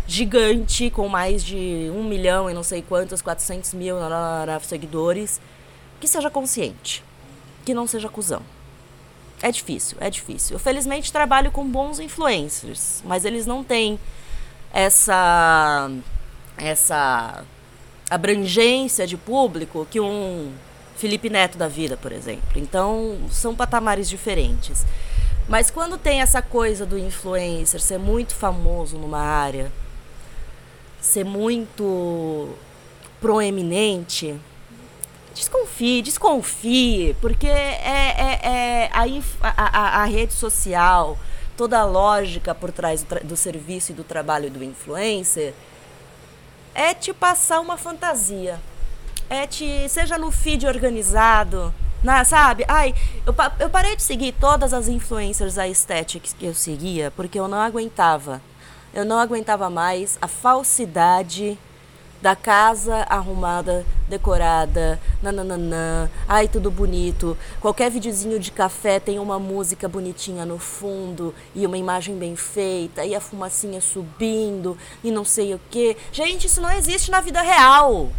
gigante 0.06 0.90
com 0.90 1.08
mais 1.08 1.42
de 1.42 1.90
um 1.94 2.04
milhão 2.04 2.48
e 2.48 2.54
não 2.54 2.62
sei 2.62 2.82
quantos, 2.82 3.22
400 3.22 3.72
mil 3.74 3.96
seguidores 4.62 5.40
que 5.98 6.06
seja 6.06 6.28
consciente, 6.28 7.02
que 7.64 7.72
não 7.72 7.86
seja 7.86 8.08
cuzão. 8.08 8.42
É 9.42 9.50
difícil, 9.50 9.98
é 10.00 10.08
difícil. 10.08 10.54
Eu 10.54 10.60
felizmente 10.60 11.12
trabalho 11.12 11.50
com 11.50 11.66
bons 11.66 11.98
influencers, 11.98 13.02
mas 13.04 13.24
eles 13.24 13.46
não 13.46 13.62
têm 13.62 13.98
essa 14.72 15.90
essa 16.56 17.44
abrangência 18.08 19.06
de 19.06 19.16
público 19.16 19.86
que 19.90 20.00
um 20.00 20.52
Felipe 20.96 21.28
Neto 21.28 21.58
da 21.58 21.68
vida, 21.68 21.96
por 21.96 22.12
exemplo. 22.12 22.52
Então, 22.56 23.18
são 23.30 23.54
patamares 23.54 24.08
diferentes. 24.08 24.86
Mas 25.48 25.70
quando 25.70 25.98
tem 25.98 26.20
essa 26.20 26.40
coisa 26.40 26.86
do 26.86 26.98
influencer 26.98 27.80
ser 27.80 27.98
muito 27.98 28.34
famoso 28.34 28.96
numa 28.96 29.18
área, 29.18 29.70
ser 31.00 31.24
muito 31.24 32.48
proeminente, 33.20 34.38
desconfie, 35.34 36.02
desconfie, 36.02 37.16
porque 37.20 37.46
é, 37.46 37.80
é, 37.82 38.40
é 38.42 38.90
a, 38.92 39.04
a, 39.42 40.02
a, 40.02 40.04
rede 40.04 40.32
social, 40.32 41.18
toda 41.56 41.78
a 41.80 41.84
lógica 41.84 42.54
por 42.54 42.72
trás 42.72 43.02
do, 43.02 43.20
do 43.20 43.36
serviço 43.36 43.92
e 43.92 43.94
do 43.94 44.04
trabalho 44.04 44.50
do 44.50 44.62
influencer 44.62 45.52
é 46.74 46.94
te 46.94 47.12
passar 47.12 47.60
uma 47.60 47.76
fantasia 47.76 48.58
é 49.28 49.46
te, 49.46 49.88
seja 49.88 50.18
no 50.18 50.30
feed 50.30 50.66
organizado, 50.66 51.74
na, 52.02 52.24
sabe? 52.24 52.64
Ai, 52.68 52.94
eu, 53.26 53.34
eu 53.58 53.70
parei 53.70 53.96
de 53.96 54.02
seguir 54.02 54.32
todas 54.32 54.72
as 54.72 54.88
influencers 54.88 55.58
aesthetics 55.58 56.34
que 56.34 56.46
eu 56.46 56.54
seguia 56.54 57.10
porque 57.10 57.38
eu 57.38 57.48
não 57.48 57.58
aguentava. 57.58 58.40
Eu 58.92 59.04
não 59.04 59.18
aguentava 59.18 59.68
mais 59.68 60.18
a 60.20 60.28
falsidade 60.28 61.58
da 62.24 62.34
casa 62.34 63.04
arrumada, 63.10 63.84
decorada, 64.08 64.98
nananã, 65.22 66.08
ai 66.26 66.48
tudo 66.48 66.70
bonito. 66.70 67.36
Qualquer 67.60 67.90
videozinho 67.90 68.40
de 68.40 68.50
café 68.50 68.98
tem 68.98 69.18
uma 69.18 69.38
música 69.38 69.86
bonitinha 69.86 70.46
no 70.46 70.58
fundo 70.58 71.34
e 71.54 71.66
uma 71.66 71.76
imagem 71.76 72.16
bem 72.16 72.34
feita 72.34 73.04
e 73.04 73.14
a 73.14 73.20
fumacinha 73.20 73.78
subindo 73.78 74.74
e 75.02 75.10
não 75.10 75.22
sei 75.22 75.52
o 75.52 75.60
que. 75.70 75.98
Gente, 76.12 76.46
isso 76.46 76.62
não 76.62 76.70
existe 76.70 77.10
na 77.10 77.20
vida 77.20 77.42
real. 77.42 78.10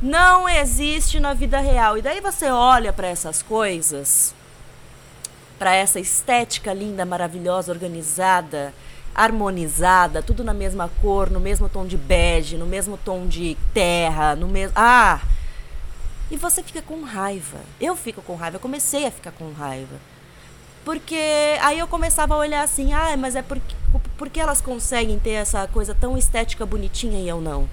Não 0.00 0.48
existe 0.48 1.20
na 1.20 1.34
vida 1.34 1.60
real. 1.60 1.98
E 1.98 2.00
daí 2.00 2.22
você 2.22 2.46
olha 2.46 2.90
para 2.90 3.08
essas 3.08 3.42
coisas, 3.42 4.34
para 5.58 5.74
essa 5.74 6.00
estética 6.00 6.72
linda, 6.72 7.04
maravilhosa, 7.04 7.70
organizada 7.70 8.72
harmonizada, 9.14 10.22
tudo 10.22 10.42
na 10.42 10.54
mesma 10.54 10.90
cor, 11.00 11.30
no 11.30 11.40
mesmo 11.40 11.68
tom 11.68 11.86
de 11.86 11.96
bege, 11.96 12.56
no 12.56 12.66
mesmo 12.66 12.96
tom 12.96 13.26
de 13.26 13.56
terra, 13.74 14.34
no 14.34 14.48
mesmo. 14.48 14.72
Ah! 14.76 15.20
E 16.30 16.36
você 16.36 16.62
fica 16.62 16.80
com 16.80 17.02
raiva. 17.02 17.58
Eu 17.80 17.94
fico 17.94 18.22
com 18.22 18.34
raiva, 18.34 18.56
eu 18.56 18.60
comecei 18.60 19.06
a 19.06 19.10
ficar 19.10 19.32
com 19.32 19.52
raiva. 19.52 19.96
Porque 20.84 21.20
aí 21.60 21.78
eu 21.78 21.86
começava 21.86 22.34
a 22.34 22.38
olhar 22.38 22.62
assim, 22.62 22.92
ah, 22.92 23.16
mas 23.16 23.36
é 23.36 23.42
porque, 23.42 23.76
porque 24.16 24.40
elas 24.40 24.60
conseguem 24.60 25.18
ter 25.18 25.32
essa 25.32 25.66
coisa 25.68 25.94
tão 25.94 26.16
estética 26.16 26.66
bonitinha 26.66 27.20
e 27.20 27.28
eu 27.28 27.40
não? 27.40 27.68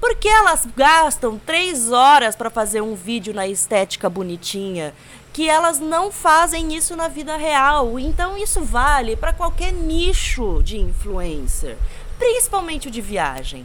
Porque 0.00 0.28
elas 0.28 0.66
gastam 0.76 1.38
três 1.38 1.90
horas 1.90 2.36
para 2.36 2.50
fazer 2.50 2.80
um 2.80 2.94
vídeo 2.94 3.34
na 3.34 3.46
estética 3.46 4.08
bonitinha 4.08 4.94
que 5.38 5.48
elas 5.48 5.78
não 5.78 6.10
fazem 6.10 6.74
isso 6.74 6.96
na 6.96 7.06
vida 7.06 7.36
real. 7.36 7.96
Então 7.96 8.36
isso 8.36 8.60
vale 8.62 9.14
para 9.14 9.32
qualquer 9.32 9.72
nicho 9.72 10.60
de 10.64 10.78
influencer, 10.78 11.76
principalmente 12.18 12.88
o 12.88 12.90
de 12.90 13.00
viagem. 13.00 13.64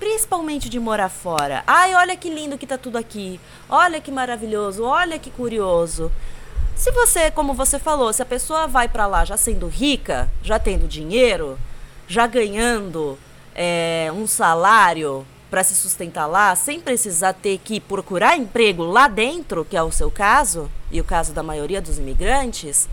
Principalmente 0.00 0.68
de 0.68 0.80
morar 0.80 1.08
fora. 1.08 1.62
Ai, 1.64 1.94
olha 1.94 2.16
que 2.16 2.28
lindo 2.28 2.58
que 2.58 2.66
tá 2.66 2.76
tudo 2.76 2.98
aqui. 2.98 3.40
Olha 3.68 4.00
que 4.00 4.10
maravilhoso, 4.10 4.82
olha 4.82 5.16
que 5.16 5.30
curioso. 5.30 6.10
Se 6.74 6.90
você, 6.90 7.30
como 7.30 7.54
você 7.54 7.78
falou, 7.78 8.12
se 8.12 8.20
a 8.20 8.26
pessoa 8.26 8.66
vai 8.66 8.88
para 8.88 9.06
lá 9.06 9.24
já 9.24 9.36
sendo 9.36 9.68
rica, 9.68 10.28
já 10.42 10.58
tendo 10.58 10.88
dinheiro, 10.88 11.56
já 12.08 12.26
ganhando 12.26 13.16
é, 13.54 14.10
um 14.14 14.26
salário 14.26 15.26
para 15.50 15.62
se 15.62 15.74
sustentar 15.74 16.26
lá, 16.26 16.56
sem 16.56 16.80
precisar 16.80 17.32
ter 17.32 17.58
que 17.58 17.78
procurar 17.78 18.36
emprego 18.36 18.82
lá 18.82 19.06
dentro, 19.06 19.64
que 19.64 19.76
é 19.76 19.82
o 19.82 19.92
seu 19.92 20.10
caso, 20.10 20.68
e 20.90 21.00
o 21.00 21.04
caso 21.04 21.32
da 21.32 21.44
maioria 21.44 21.80
dos 21.80 21.96
imigrantes, 21.96 22.88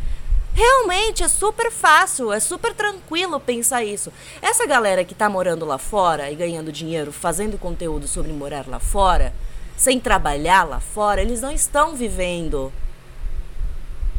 realmente 0.54 1.24
é 1.24 1.28
super 1.28 1.72
fácil, 1.72 2.32
é 2.32 2.40
super 2.40 2.74
tranquilo 2.74 3.40
pensar 3.40 3.84
isso. 3.84 4.12
Essa 4.42 4.68
galera 4.68 5.04
que 5.04 5.14
está 5.14 5.28
morando 5.28 5.66
lá 5.66 5.78
fora 5.78 6.30
e 6.30 6.36
ganhando 6.36 6.72
dinheiro, 6.72 7.12
fazendo 7.12 7.58
conteúdo 7.58 8.08
sobre 8.08 8.32
morar 8.32 8.68
lá 8.68 8.80
fora, 8.80 9.34
sem 9.76 10.00
trabalhar 10.00 10.64
lá 10.64 10.80
fora, 10.80 11.22
eles 11.22 11.42
não 11.42 11.52
estão 11.52 11.96
vivendo 11.96 12.72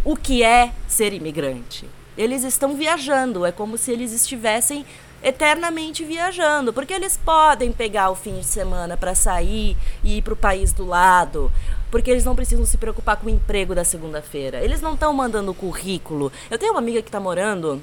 o 0.05 0.17
que 0.17 0.43
é 0.43 0.73
ser 0.89 1.13
imigrante. 1.13 1.89
Eles 2.19 2.43
estão 2.43 2.75
viajando, 2.75 3.47
é 3.47 3.53
como 3.53 3.79
se 3.79 3.93
eles 3.93 4.13
estivessem 4.13 4.85
eternamente 5.23 6.05
viajando, 6.05 6.73
porque 6.73 6.93
eles 6.93 7.17
podem 7.17 7.73
pegar 7.73 8.11
o 8.11 8.15
fim 8.15 8.39
de 8.39 8.45
semana 8.45 8.97
para 8.97 9.15
sair 9.15 9.77
e 10.03 10.19
ir 10.19 10.23
para 10.23 10.33
o 10.33 10.37
país 10.37 10.73
do 10.73 10.85
lado, 10.85 11.51
porque 11.91 12.11
eles 12.11 12.25
não 12.25 12.35
precisam 12.35 12.67
se 12.67 12.77
preocupar 12.77 13.17
com 13.17 13.27
o 13.27 13.31
emprego 13.31 13.75
da 13.75 13.85
segunda-feira. 13.85 14.59
Eles 14.63 14.81
não 14.81 14.95
estão 14.95 15.13
mandando 15.13 15.55
currículo. 15.55 16.33
Eu 16.51 16.59
tenho 16.59 16.73
uma 16.73 16.81
amiga 16.81 17.03
que 17.03 17.09
está 17.09 17.21
morando, 17.21 17.83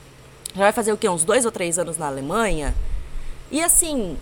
já 0.55 0.63
vai 0.63 0.71
fazer 0.71 0.91
o 0.91 0.97
quê? 0.97 1.07
Uns 1.07 1.23
dois 1.23 1.45
ou 1.45 1.51
três 1.51 1.79
anos 1.79 1.97
na 1.97 2.07
Alemanha. 2.07 2.75
E 3.51 3.61
assim, 3.63 4.17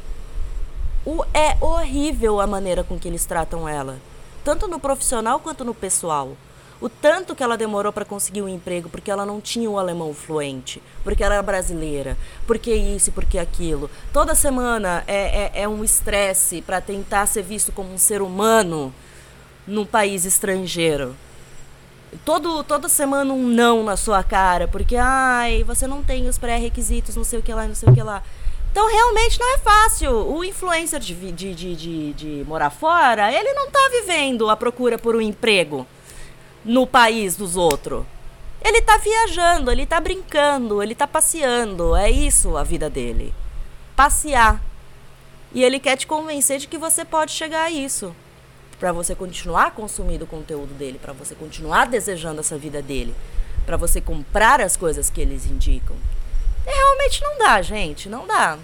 o, 1.06 1.24
é 1.34 1.58
horrível 1.60 2.40
a 2.40 2.48
maneira 2.48 2.84
com 2.84 3.00
que 3.00 3.08
eles 3.08 3.26
tratam 3.26 3.68
ela, 3.68 3.98
tanto 4.44 4.68
no 4.68 4.80
profissional 4.80 5.40
quanto 5.40 5.66
no 5.66 5.74
pessoal 5.74 6.38
o 6.80 6.88
tanto 6.88 7.36
que 7.36 7.42
ela 7.42 7.58
demorou 7.58 7.92
para 7.92 8.06
conseguir 8.06 8.44
um 8.44 8.48
emprego 8.48 8.88
porque 8.88 9.10
ela 9.10 9.26
não 9.26 9.42
tinha 9.42 9.70
o 9.70 9.80
alemão 9.80 10.14
fluente, 10.14 10.82
porque 11.04 11.24
ela 11.24 11.36
era 11.36 11.44
brasileira, 11.44 12.16
porque 12.46 12.74
isso, 12.74 13.12
porque 13.12 13.40
aquilo. 13.40 13.90
Toda 14.14 14.36
semana 14.36 15.04
é, 15.08 15.52
é, 15.56 15.64
é 15.64 15.68
um 15.68 15.84
estresse 15.84 16.62
para 16.62 16.80
tentar 16.80 17.26
ser 17.26 17.42
visto 17.42 17.72
como 17.72 17.92
um 17.92 17.98
ser 17.98 18.22
humano 18.22 18.94
num 19.66 19.86
país 19.86 20.24
estrangeiro. 20.24 21.16
Todo, 22.24 22.64
toda 22.64 22.88
semana 22.88 23.34
um 23.34 23.48
não 23.48 23.84
na 23.84 23.98
sua 23.98 24.24
cara, 24.24 24.68
porque 24.68 24.96
ai, 24.96 25.64
você 25.64 25.88
não 25.88 26.04
tem 26.04 26.28
os 26.28 26.38
pré-requisitos, 26.38 27.16
não 27.16 27.24
sei 27.24 27.40
o 27.40 27.44
que 27.44 27.54
lá, 27.54 27.68
não 27.68 27.76
sei 27.76 27.90
o 27.90 27.94
que 27.94 28.04
lá. 28.04 28.22
Então 28.72 28.88
realmente 28.88 29.40
não 29.40 29.56
é 29.56 29.58
fácil. 29.58 30.12
O 30.12 30.44
influencer 30.44 31.00
de, 31.00 31.16
de, 31.32 31.56
de, 31.56 31.76
de, 31.76 32.14
de 32.14 32.46
morar 32.48 32.70
fora, 32.70 33.32
ele 33.34 33.52
não 33.54 33.66
está 33.66 33.80
vivendo 33.90 34.48
a 34.48 34.56
procura 34.56 35.00
por 35.00 35.16
um 35.16 35.22
emprego 35.22 35.88
no 36.68 36.86
país 36.86 37.38
dos 37.38 37.56
outros. 37.56 38.06
Ele 38.62 38.82
tá 38.82 38.98
viajando, 38.98 39.72
ele 39.72 39.86
tá 39.86 40.00
brincando, 40.02 40.84
ele 40.84 40.94
tá 40.94 41.08
passeando. 41.08 41.96
É 41.96 42.10
isso 42.12 42.58
a 42.58 42.64
vida 42.64 42.90
dele. 42.90 43.34
Passear. 43.96 44.62
E 45.54 45.64
ele 45.64 45.80
quer 45.80 45.96
te 45.96 46.06
convencer 46.06 46.60
de 46.60 46.68
que 46.68 46.78
você 46.78 47.06
pode 47.06 47.32
chegar 47.32 47.64
a 47.64 47.72
isso. 47.72 48.14
Para 48.78 48.92
você 48.92 49.16
continuar 49.16 49.72
consumindo 49.72 50.26
o 50.26 50.28
conteúdo 50.28 50.74
dele, 50.74 51.00
para 51.02 51.14
você 51.14 51.34
continuar 51.34 51.88
desejando 51.88 52.42
essa 52.42 52.58
vida 52.58 52.82
dele, 52.82 53.16
para 53.66 53.78
você 53.78 54.02
comprar 54.02 54.60
as 54.60 54.76
coisas 54.76 55.10
que 55.10 55.22
eles 55.22 55.46
indicam. 55.46 55.96
E 56.66 56.70
realmente 56.70 57.24
não 57.24 57.40
dá, 57.40 57.62
gente, 57.62 58.10
não 58.10 58.28
dá. 58.28 58.60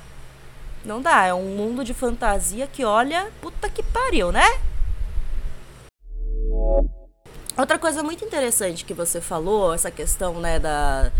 Não 0.83 1.01
dá, 1.01 1.25
é 1.25 1.33
um 1.33 1.55
mundo 1.55 1.83
de 1.83 1.93
fantasia 1.93 2.67
que 2.67 2.83
olha, 2.83 3.31
puta 3.41 3.69
que 3.69 3.81
pariu, 3.81 4.31
né? 4.31 4.60
Outra 7.57 7.77
coisa 7.77 8.01
muito 8.01 8.25
interessante 8.25 8.83
que 8.83 8.93
você 8.93 9.22
falou, 9.22 9.74
essa 9.74 9.91
questão, 9.91 10.39
né, 10.39 10.60
da 10.60 11.12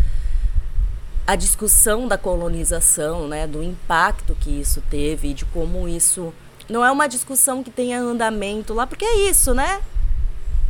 a 1.26 1.36
discussão 1.36 2.06
da 2.08 2.18
colonização, 2.18 3.28
né, 3.30 3.48
do 3.48 3.64
impacto 3.64 4.36
que 4.42 4.50
isso 4.50 4.84
teve 4.90 5.30
e 5.30 5.34
de 5.34 5.46
como 5.46 5.88
isso 5.88 6.34
não 6.68 6.84
é 6.84 6.92
uma 6.92 7.08
discussão 7.08 7.64
que 7.64 7.72
tenha 7.72 8.00
andamento 8.00 8.74
lá, 8.74 8.86
porque 8.86 9.06
é 9.06 9.30
isso, 9.30 9.54
né? 9.54 9.82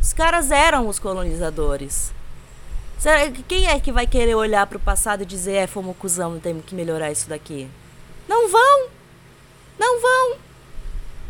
Os 0.00 0.12
caras 0.12 0.50
eram 0.50 0.86
os 0.86 0.98
colonizadores. 0.98 2.12
Quem 3.48 3.66
é 3.66 3.80
que 3.80 3.90
vai 3.90 4.06
querer 4.06 4.34
olhar 4.34 4.66
para 4.66 4.76
o 4.76 4.80
passado 4.80 5.22
e 5.22 5.26
dizer, 5.26 5.54
é, 5.54 5.66
fomos 5.66 5.96
cuzão, 5.96 6.38
temos 6.38 6.64
que 6.64 6.74
melhorar 6.74 7.10
isso 7.10 7.28
daqui? 7.28 7.68
Não 8.28 8.48
vão! 8.48 8.88
Não 9.78 10.00
vão! 10.00 10.36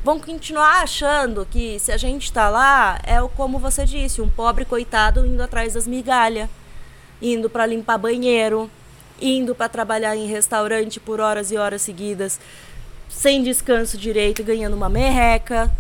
Vão 0.05 0.21
continuar 0.21 0.83
achando 0.83 1.47
que 1.51 1.79
se 1.79 1.91
a 1.91 1.97
gente 1.97 2.25
está 2.25 2.51
lá, 2.51 3.01
é 3.05 3.17
como 3.35 3.59
você 3.59 3.87
disse, 3.87 4.21
um 4.21 4.29
pobre 4.29 4.67
coitado 4.67 5.25
indo 5.25 5.43
atrás 5.43 5.73
das 5.73 5.87
migalhas, 5.87 6.51
indo 7.23 7.49
para 7.49 7.65
limpar 7.65 7.97
banheiro, 7.97 8.71
indo 9.19 9.55
para 9.55 9.67
trabalhar 9.67 10.15
em 10.15 10.27
restaurante 10.27 11.01
por 11.01 11.21
horas 11.21 11.51
e 11.51 11.57
horas 11.57 11.81
seguidas, 11.81 12.39
sem 13.09 13.43
descanso 13.43 13.97
direito, 13.97 14.45
ganhando 14.45 14.75
uma 14.75 14.91
merreca. 14.91 15.73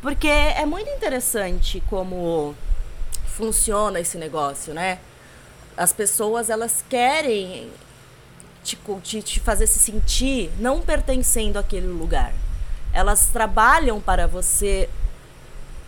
Porque 0.00 0.28
é 0.28 0.64
muito 0.64 0.88
interessante 0.88 1.82
como 1.90 2.54
funciona 3.26 4.00
esse 4.00 4.16
negócio, 4.16 4.72
né? 4.72 4.98
As 5.76 5.92
pessoas, 5.92 6.48
elas 6.48 6.82
querem 6.88 7.70
te, 8.64 8.78
te, 9.02 9.22
te 9.22 9.38
fazer 9.38 9.66
se 9.66 9.78
sentir 9.78 10.50
não 10.58 10.80
pertencendo 10.80 11.58
àquele 11.58 11.86
lugar 11.86 12.32
elas 12.92 13.26
trabalham 13.26 14.00
para 14.00 14.26
você 14.26 14.88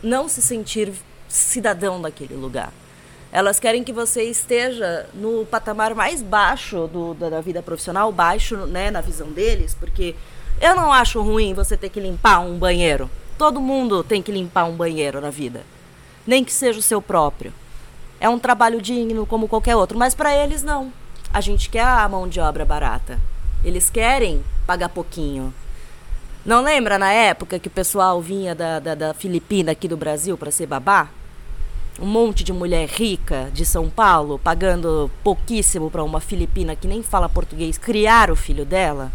não 0.03 0.29
se 0.29 0.43
sentir 0.43 0.93
cidadão 1.29 2.01
daquele 2.01 2.35
lugar. 2.35 2.73
Elas 3.33 3.59
querem 3.59 3.83
que 3.83 3.93
você 3.93 4.25
esteja 4.25 5.09
no 5.15 5.47
patamar 5.47 5.95
mais 5.95 6.21
baixo 6.21 6.87
do, 6.87 7.15
da, 7.15 7.31
da 7.31 7.41
vida 7.41 7.63
profissional, 7.63 8.13
baixo 8.13 8.57
né, 8.67 8.91
na 8.91 9.01
visão 9.01 9.33
deles, 9.33 9.75
porque 9.75 10.15
eu 10.61 10.77
não 10.77 10.93
acho 10.93 11.23
ruim 11.23 11.55
você 11.55 11.77
ter 11.77 11.89
que 11.89 11.99
limpar 11.99 12.41
um 12.41 12.59
banheiro. 12.59 13.11
Todo 13.39 13.61
mundo 13.61 14.05
tem 14.05 14.21
que 14.21 14.31
limpar 14.31 14.65
um 14.65 14.77
banheiro 14.77 15.21
na 15.21 15.31
vida, 15.31 15.63
nem 16.27 16.45
que 16.45 16.53
seja 16.53 16.79
o 16.79 16.83
seu 16.83 17.01
próprio. 17.01 17.53
É 18.21 18.29
um 18.29 18.39
trabalho 18.39 18.81
digno 18.81 19.27
como 19.27 19.49
qualquer 19.49 19.75
outro, 19.75 19.99
mas 19.99 20.15
para 20.15 20.37
eles 20.37 20.63
não. 20.63 20.93
A 21.33 21.41
gente 21.41 21.71
quer 21.71 21.83
a 21.83 22.09
mão 22.09 22.29
de 22.29 22.39
obra 22.39 22.65
barata. 22.65 23.19
Eles 23.65 23.89
querem 23.89 24.45
pagar 24.67 24.91
pouquinho. 24.91 25.55
Não 26.45 26.61
lembra 26.61 26.99
na 26.99 27.13
época 27.13 27.61
que 27.61 27.69
o 27.69 27.71
pessoal 27.71 28.21
vinha 28.21 28.53
da, 28.53 28.81
da, 28.81 28.95
da 28.97 29.15
Filipina 29.15 29.73
aqui 29.73 29.87
do 29.87 29.97
Brasil 29.97 30.37
para 30.37 30.51
ser 30.51 30.67
babá? 30.67 31.09
Um 32.01 32.07
monte 32.07 32.43
de 32.43 32.53
mulher 32.53 32.89
rica 32.89 33.49
de 33.53 33.65
São 33.65 33.89
Paulo 33.89 34.41
pagando 34.41 35.09
pouquíssimo 35.23 35.89
para 35.89 36.03
uma 36.03 36.19
filipina 36.19 36.75
que 36.75 36.89
nem 36.89 37.01
fala 37.01 37.29
português 37.29 37.79
criar 37.79 38.29
o 38.29 38.35
filho 38.35 38.65
dela. 38.65 39.13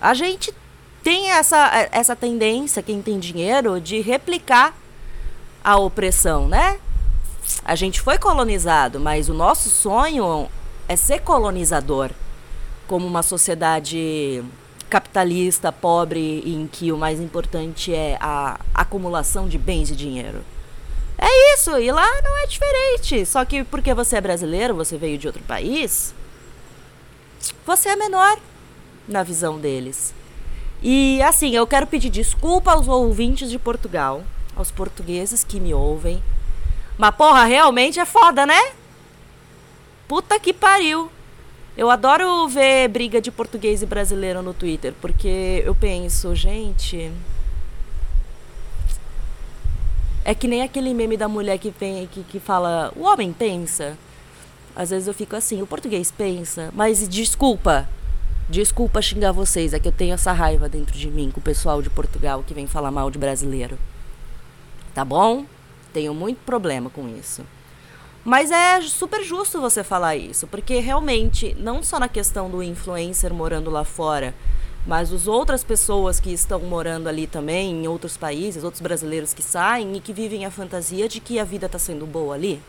A 0.00 0.14
gente 0.14 0.54
tem 1.02 1.30
essa, 1.30 1.88
essa 1.92 2.16
tendência, 2.16 2.82
quem 2.82 3.02
tem 3.02 3.18
dinheiro, 3.18 3.78
de 3.78 4.00
replicar 4.00 4.74
a 5.62 5.76
opressão, 5.76 6.48
né? 6.48 6.78
A 7.62 7.74
gente 7.74 8.00
foi 8.00 8.16
colonizado, 8.16 8.98
mas 8.98 9.28
o 9.28 9.34
nosso 9.34 9.68
sonho 9.68 10.48
é 10.88 10.96
ser 10.96 11.20
colonizador 11.20 12.10
como 12.86 13.06
uma 13.06 13.22
sociedade 13.22 14.42
capitalista, 14.88 15.72
pobre, 15.72 16.42
em 16.44 16.66
que 16.66 16.92
o 16.92 16.96
mais 16.96 17.20
importante 17.20 17.94
é 17.94 18.16
a 18.20 18.60
acumulação 18.74 19.48
de 19.48 19.58
bens 19.58 19.90
e 19.90 19.96
dinheiro. 19.96 20.44
É 21.18 21.54
isso, 21.54 21.78
e 21.78 21.90
lá 21.90 22.06
não 22.22 22.38
é 22.42 22.46
diferente. 22.46 23.24
Só 23.24 23.44
que 23.44 23.64
porque 23.64 23.94
você 23.94 24.16
é 24.16 24.20
brasileiro, 24.20 24.74
você 24.74 24.96
veio 24.96 25.18
de 25.18 25.26
outro 25.26 25.42
país, 25.44 26.14
você 27.66 27.88
é 27.88 27.96
menor 27.96 28.38
na 29.08 29.22
visão 29.22 29.58
deles. 29.58 30.14
E 30.82 31.22
assim, 31.22 31.54
eu 31.54 31.66
quero 31.66 31.86
pedir 31.86 32.10
desculpa 32.10 32.72
aos 32.72 32.88
ouvintes 32.88 33.50
de 33.50 33.58
Portugal, 33.58 34.22
aos 34.54 34.70
portugueses 34.70 35.42
que 35.42 35.60
me 35.60 35.72
ouvem. 35.72 36.22
Mas 36.98 37.14
porra, 37.14 37.44
realmente 37.44 37.98
é 37.98 38.04
foda, 38.04 38.44
né? 38.44 38.72
Puta 40.06 40.38
que 40.38 40.52
pariu. 40.52 41.10
Eu 41.76 41.90
adoro 41.90 42.46
ver 42.46 42.86
briga 42.86 43.20
de 43.20 43.32
português 43.32 43.82
e 43.82 43.86
brasileiro 43.86 44.40
no 44.42 44.54
Twitter, 44.54 44.94
porque 45.00 45.60
eu 45.66 45.74
penso, 45.74 46.32
gente. 46.32 47.10
É 50.24 50.32
que 50.34 50.46
nem 50.46 50.62
aquele 50.62 50.94
meme 50.94 51.16
da 51.16 51.26
mulher 51.26 51.58
que, 51.58 51.74
vem, 51.78 52.06
que, 52.06 52.22
que 52.22 52.38
fala, 52.38 52.92
o 52.94 53.02
homem 53.02 53.32
pensa. 53.32 53.98
Às 54.76 54.90
vezes 54.90 55.08
eu 55.08 55.14
fico 55.14 55.34
assim, 55.34 55.62
o 55.62 55.66
português 55.66 56.12
pensa, 56.12 56.70
mas 56.72 57.08
desculpa, 57.08 57.88
desculpa 58.48 59.02
xingar 59.02 59.32
vocês, 59.32 59.72
é 59.72 59.78
que 59.78 59.88
eu 59.88 59.92
tenho 59.92 60.14
essa 60.14 60.32
raiva 60.32 60.68
dentro 60.68 60.96
de 60.96 61.10
mim 61.10 61.30
com 61.30 61.40
o 61.40 61.42
pessoal 61.42 61.82
de 61.82 61.90
Portugal 61.90 62.44
que 62.46 62.54
vem 62.54 62.66
falar 62.66 62.90
mal 62.92 63.10
de 63.10 63.18
brasileiro. 63.18 63.78
Tá 64.94 65.04
bom? 65.04 65.44
Tenho 65.92 66.14
muito 66.14 66.38
problema 66.44 66.88
com 66.88 67.08
isso. 67.08 67.44
Mas 68.24 68.50
é 68.50 68.80
super 68.80 69.22
justo 69.22 69.60
você 69.60 69.84
falar 69.84 70.16
isso, 70.16 70.46
porque 70.46 70.78
realmente, 70.78 71.54
não 71.58 71.82
só 71.82 72.00
na 72.00 72.08
questão 72.08 72.48
do 72.48 72.62
influencer 72.62 73.34
morando 73.34 73.68
lá 73.70 73.84
fora, 73.84 74.34
mas 74.86 75.12
as 75.12 75.26
outras 75.26 75.62
pessoas 75.62 76.18
que 76.18 76.32
estão 76.32 76.60
morando 76.60 77.06
ali 77.06 77.26
também, 77.26 77.70
em 77.70 77.86
outros 77.86 78.16
países, 78.16 78.64
outros 78.64 78.80
brasileiros 78.80 79.34
que 79.34 79.42
saem 79.42 79.96
e 79.96 80.00
que 80.00 80.12
vivem 80.12 80.46
a 80.46 80.50
fantasia 80.50 81.06
de 81.06 81.20
que 81.20 81.38
a 81.38 81.44
vida 81.44 81.66
está 81.66 81.78
sendo 81.78 82.06
boa 82.06 82.34
ali, 82.34 82.62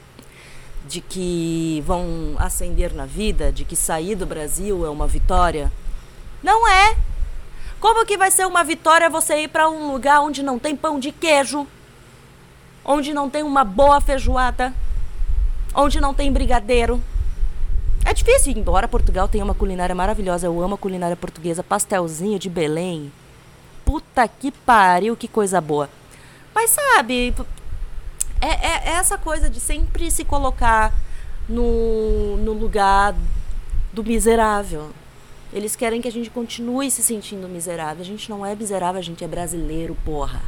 de 0.87 0.99
que 0.99 1.81
vão 1.85 2.35
ascender 2.37 2.93
na 2.93 3.05
vida, 3.05 3.49
de 3.49 3.63
que 3.63 3.77
sair 3.77 4.15
do 4.15 4.25
Brasil 4.25 4.85
é 4.85 4.89
uma 4.89 5.07
vitória. 5.07 5.71
Não 6.43 6.67
é! 6.67 6.97
Como 7.79 8.05
que 8.05 8.17
vai 8.17 8.29
ser 8.29 8.45
uma 8.45 8.63
vitória 8.63 9.09
você 9.09 9.43
ir 9.43 9.47
para 9.47 9.69
um 9.69 9.91
lugar 9.91 10.19
onde 10.19 10.43
não 10.43 10.59
tem 10.59 10.75
pão 10.75 10.99
de 10.99 11.13
queijo, 11.13 11.65
onde 12.83 13.13
não 13.13 13.29
tem 13.29 13.41
uma 13.43 13.63
boa 13.63 14.01
feijoada, 14.01 14.73
onde 15.75 15.99
não 15.99 16.13
tem 16.13 16.31
brigadeiro? 16.31 17.01
É 18.05 18.13
difícil, 18.13 18.53
embora 18.55 18.87
Portugal 18.87 19.27
tenha 19.27 19.43
uma 19.43 19.55
culinária 19.55 19.95
maravilhosa. 19.95 20.47
Eu 20.47 20.61
amo 20.61 20.75
a 20.75 20.77
culinária 20.77 21.15
portuguesa, 21.15 21.63
pastelzinho 21.63 22.37
de 22.37 22.49
Belém. 22.49 23.11
Puta 23.83 24.27
que 24.27 24.51
pariu, 24.51 25.15
que 25.15 25.27
coisa 25.27 25.59
boa. 25.59 25.89
Mas 26.53 26.69
sabe, 26.71 27.33
é, 28.41 28.47
é, 28.47 28.89
é 28.89 28.91
essa 28.91 29.17
coisa 29.17 29.49
de 29.49 29.59
sempre 29.59 30.09
se 30.11 30.23
colocar 30.23 30.93
no, 31.49 32.37
no 32.37 32.53
lugar 32.53 33.15
do 33.91 34.03
miserável. 34.03 34.91
Eles 35.51 35.75
querem 35.75 36.01
que 36.01 36.07
a 36.07 36.11
gente 36.11 36.29
continue 36.29 36.91
se 36.91 37.01
sentindo 37.01 37.47
miserável. 37.47 38.01
A 38.01 38.05
gente 38.05 38.29
não 38.29 38.45
é 38.45 38.55
miserável, 38.55 38.99
a 38.99 39.03
gente 39.03 39.23
é 39.23 39.27
brasileiro, 39.27 39.97
porra. 40.05 40.41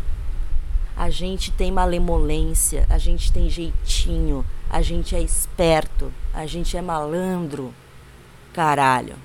A 0.95 1.09
gente 1.09 1.51
tem 1.51 1.71
malemolência, 1.71 2.85
a 2.89 2.97
gente 2.97 3.31
tem 3.31 3.49
jeitinho, 3.49 4.45
a 4.69 4.81
gente 4.81 5.15
é 5.15 5.21
esperto, 5.21 6.11
a 6.33 6.45
gente 6.45 6.75
é 6.75 6.81
malandro. 6.81 7.73
Caralho. 8.53 9.15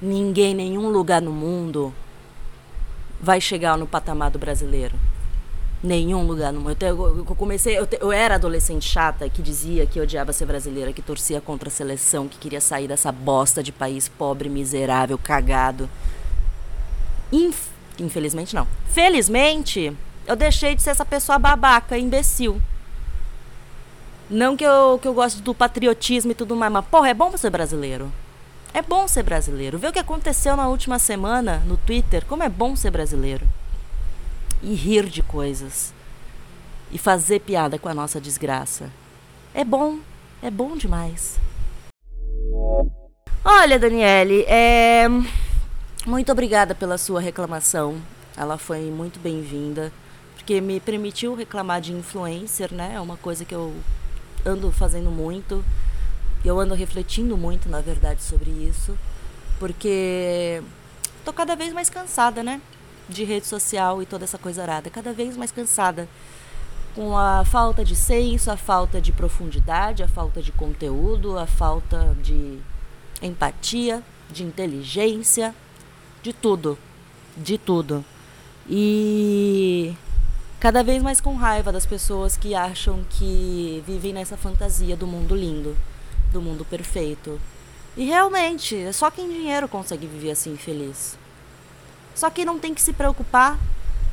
Ninguém, 0.00 0.54
nenhum 0.54 0.88
lugar 0.88 1.22
no 1.22 1.32
mundo 1.32 1.94
vai 3.20 3.40
chegar 3.40 3.78
no 3.78 3.86
patamar 3.86 4.30
do 4.30 4.38
brasileiro. 4.38 4.94
Nenhum 5.82 6.26
lugar 6.26 6.52
no 6.52 6.60
mundo. 6.60 6.76
Eu, 6.82 7.24
comecei, 7.24 7.78
eu, 7.78 7.88
eu 8.00 8.12
era 8.12 8.34
adolescente 8.34 8.86
chata 8.86 9.28
que 9.28 9.40
dizia 9.40 9.86
que 9.86 10.00
odiava 10.00 10.32
ser 10.32 10.46
brasileira, 10.46 10.92
que 10.92 11.00
torcia 11.00 11.40
contra 11.40 11.68
a 11.68 11.72
seleção, 11.72 12.28
que 12.28 12.38
queria 12.38 12.60
sair 12.60 12.88
dessa 12.88 13.10
bosta 13.10 13.62
de 13.62 13.72
país 13.72 14.08
pobre, 14.08 14.48
miserável, 14.48 15.16
cagado. 15.16 15.88
Inf, 17.32 17.68
infelizmente 17.98 18.54
não. 18.54 18.66
Felizmente, 18.88 19.96
eu 20.26 20.36
deixei 20.36 20.74
de 20.74 20.82
ser 20.82 20.90
essa 20.90 21.04
pessoa 21.04 21.38
babaca, 21.38 21.96
imbecil. 21.96 22.60
Não 24.28 24.56
que 24.56 24.64
eu, 24.64 24.98
que 25.00 25.06
eu 25.06 25.14
goste 25.14 25.40
do 25.40 25.54
patriotismo 25.54 26.32
e 26.32 26.34
tudo 26.34 26.56
mais, 26.56 26.72
mas, 26.72 26.84
porra, 26.86 27.10
é 27.10 27.14
bom 27.14 27.36
ser 27.36 27.50
brasileiro. 27.50 28.12
É 28.74 28.82
bom 28.82 29.06
ser 29.06 29.22
brasileiro. 29.22 29.78
Vê 29.78 29.86
o 29.86 29.92
que 29.92 29.98
aconteceu 29.98 30.56
na 30.56 30.68
última 30.68 30.98
semana 30.98 31.62
no 31.66 31.76
Twitter. 31.76 32.26
Como 32.26 32.42
é 32.42 32.48
bom 32.48 32.74
ser 32.74 32.90
brasileiro. 32.90 33.46
E 34.62 34.74
rir 34.74 35.06
de 35.06 35.22
coisas. 35.22 35.94
E 36.90 36.98
fazer 36.98 37.40
piada 37.40 37.78
com 37.78 37.88
a 37.88 37.94
nossa 37.94 38.20
desgraça. 38.20 38.90
É 39.54 39.64
bom. 39.64 39.98
É 40.42 40.50
bom 40.50 40.76
demais. 40.76 41.38
Olha, 43.44 43.78
Daniele, 43.78 44.44
é... 44.48 45.06
muito 46.04 46.32
obrigada 46.32 46.74
pela 46.74 46.98
sua 46.98 47.20
reclamação. 47.20 48.02
Ela 48.36 48.58
foi 48.58 48.90
muito 48.90 49.20
bem-vinda. 49.20 49.92
Porque 50.34 50.60
me 50.60 50.80
permitiu 50.80 51.34
reclamar 51.34 51.80
de 51.80 51.92
influencer, 51.92 52.74
né? 52.74 52.92
É 52.96 53.00
uma 53.00 53.16
coisa 53.16 53.44
que 53.44 53.54
eu 53.54 53.72
ando 54.46 54.70
fazendo 54.70 55.10
muito. 55.10 55.64
Eu 56.44 56.60
ando 56.60 56.74
refletindo 56.74 57.36
muito, 57.36 57.68
na 57.68 57.80
verdade, 57.80 58.22
sobre 58.22 58.50
isso. 58.50 58.96
Porque 59.58 60.62
tô 61.24 61.32
cada 61.32 61.56
vez 61.56 61.72
mais 61.72 61.90
cansada, 61.90 62.42
né? 62.42 62.60
De 63.08 63.24
rede 63.24 63.46
social 63.46 64.00
e 64.00 64.06
toda 64.06 64.24
essa 64.24 64.38
coisa 64.38 64.62
arada. 64.62 64.88
Cada 64.88 65.12
vez 65.12 65.36
mais 65.36 65.50
cansada. 65.50 66.08
Com 66.94 67.16
a 67.16 67.44
falta 67.44 67.84
de 67.84 67.94
senso, 67.94 68.50
a 68.50 68.56
falta 68.56 69.00
de 69.00 69.12
profundidade, 69.12 70.02
a 70.02 70.08
falta 70.08 70.40
de 70.40 70.50
conteúdo, 70.52 71.38
a 71.38 71.46
falta 71.46 72.16
de 72.22 72.58
empatia, 73.20 74.02
de 74.30 74.42
inteligência, 74.44 75.54
de 76.22 76.32
tudo. 76.32 76.78
De 77.36 77.58
tudo. 77.58 78.04
E 78.68 79.94
cada 80.58 80.82
vez 80.82 81.02
mais 81.02 81.20
com 81.20 81.34
raiva 81.34 81.70
das 81.70 81.86
pessoas 81.86 82.36
que 82.36 82.54
acham 82.54 83.04
que 83.10 83.82
vivem 83.86 84.12
nessa 84.12 84.36
fantasia 84.36 84.96
do 84.96 85.06
mundo 85.06 85.34
lindo, 85.34 85.76
do 86.32 86.40
mundo 86.40 86.64
perfeito. 86.64 87.40
E 87.96 88.04
realmente, 88.04 88.76
é 88.76 88.92
só 88.92 89.10
quem 89.10 89.28
dinheiro 89.28 89.68
consegue 89.68 90.06
viver 90.06 90.30
assim 90.30 90.56
feliz. 90.56 91.18
Só 92.14 92.30
que 92.30 92.44
não 92.44 92.58
tem 92.58 92.74
que 92.74 92.80
se 92.80 92.92
preocupar 92.92 93.58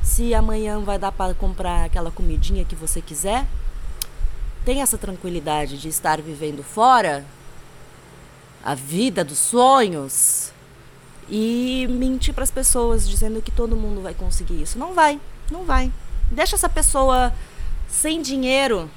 se 0.02 0.34
amanhã 0.34 0.80
vai 0.80 0.98
dar 0.98 1.12
para 1.12 1.34
comprar 1.34 1.84
aquela 1.84 2.10
comidinha 2.10 2.64
que 2.64 2.76
você 2.76 3.00
quiser. 3.00 3.46
Tem 4.64 4.82
essa 4.82 4.98
tranquilidade 4.98 5.78
de 5.78 5.88
estar 5.88 6.20
vivendo 6.20 6.62
fora 6.62 7.24
a 8.62 8.74
vida 8.74 9.24
dos 9.24 9.38
sonhos 9.38 10.52
e 11.28 11.86
mentir 11.90 12.34
para 12.34 12.44
as 12.44 12.50
pessoas 12.50 13.08
dizendo 13.08 13.42
que 13.42 13.50
todo 13.50 13.76
mundo 13.76 14.02
vai 14.02 14.14
conseguir 14.14 14.60
isso. 14.60 14.78
Não 14.78 14.94
vai, 14.94 15.20
não 15.50 15.64
vai. 15.64 15.90
Deixa 16.34 16.56
essa 16.56 16.68
pessoa 16.68 17.32
sem 17.88 18.20
dinheiro 18.20 18.90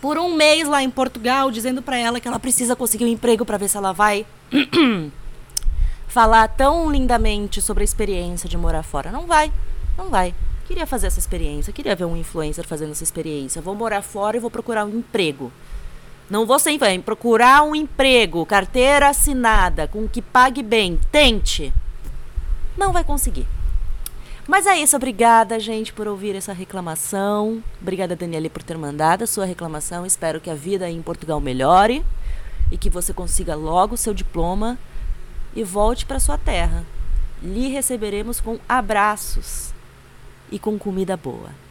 por 0.00 0.18
um 0.18 0.34
mês 0.34 0.68
lá 0.68 0.82
em 0.82 0.90
Portugal, 0.90 1.50
dizendo 1.50 1.82
para 1.82 1.96
ela 1.96 2.20
que 2.20 2.28
ela 2.28 2.38
precisa 2.38 2.76
conseguir 2.76 3.04
um 3.04 3.08
emprego 3.08 3.44
para 3.44 3.56
ver 3.56 3.68
se 3.68 3.76
ela 3.76 3.92
vai 3.92 4.26
falar 6.06 6.48
tão 6.48 6.90
lindamente 6.90 7.60
sobre 7.60 7.82
a 7.82 7.84
experiência 7.84 8.48
de 8.48 8.56
morar 8.56 8.82
fora. 8.82 9.10
Não 9.10 9.26
vai, 9.26 9.52
não 9.96 10.08
vai. 10.08 10.34
Queria 10.66 10.86
fazer 10.86 11.06
essa 11.06 11.18
experiência, 11.18 11.72
queria 11.72 11.96
ver 11.96 12.04
um 12.04 12.16
influencer 12.16 12.66
fazendo 12.66 12.92
essa 12.92 13.02
experiência. 13.02 13.62
Vou 13.62 13.74
morar 13.74 14.02
fora 14.02 14.36
e 14.36 14.40
vou 14.40 14.50
procurar 14.50 14.84
um 14.84 14.98
emprego. 14.98 15.50
Não 16.28 16.44
vou 16.44 16.58
sem 16.58 16.76
vai 16.76 16.98
procurar 16.98 17.62
um 17.62 17.74
emprego, 17.74 18.44
carteira 18.44 19.08
assinada, 19.08 19.88
com 19.88 20.06
que 20.06 20.20
pague 20.20 20.62
bem. 20.62 21.00
Tente. 21.10 21.72
Não 22.76 22.92
vai 22.92 23.02
conseguir. 23.02 23.46
Mas 24.48 24.66
é 24.66 24.78
isso, 24.78 24.96
obrigada, 24.96 25.60
gente, 25.60 25.92
por 25.92 26.08
ouvir 26.08 26.34
essa 26.34 26.54
reclamação. 26.54 27.62
Obrigada, 27.82 28.16
Daniele, 28.16 28.48
por 28.48 28.62
ter 28.62 28.78
mandado 28.78 29.22
a 29.22 29.26
sua 29.26 29.44
reclamação. 29.44 30.06
Espero 30.06 30.40
que 30.40 30.48
a 30.48 30.54
vida 30.54 30.88
em 30.88 31.02
Portugal 31.02 31.38
melhore 31.38 32.02
e 32.72 32.78
que 32.78 32.88
você 32.88 33.12
consiga 33.12 33.54
logo 33.54 33.94
o 33.94 33.98
seu 33.98 34.14
diploma 34.14 34.78
e 35.54 35.62
volte 35.62 36.06
para 36.06 36.18
sua 36.18 36.38
terra. 36.38 36.86
Lhe 37.42 37.68
receberemos 37.68 38.40
com 38.40 38.58
abraços 38.66 39.74
e 40.50 40.58
com 40.58 40.78
comida 40.78 41.14
boa. 41.14 41.67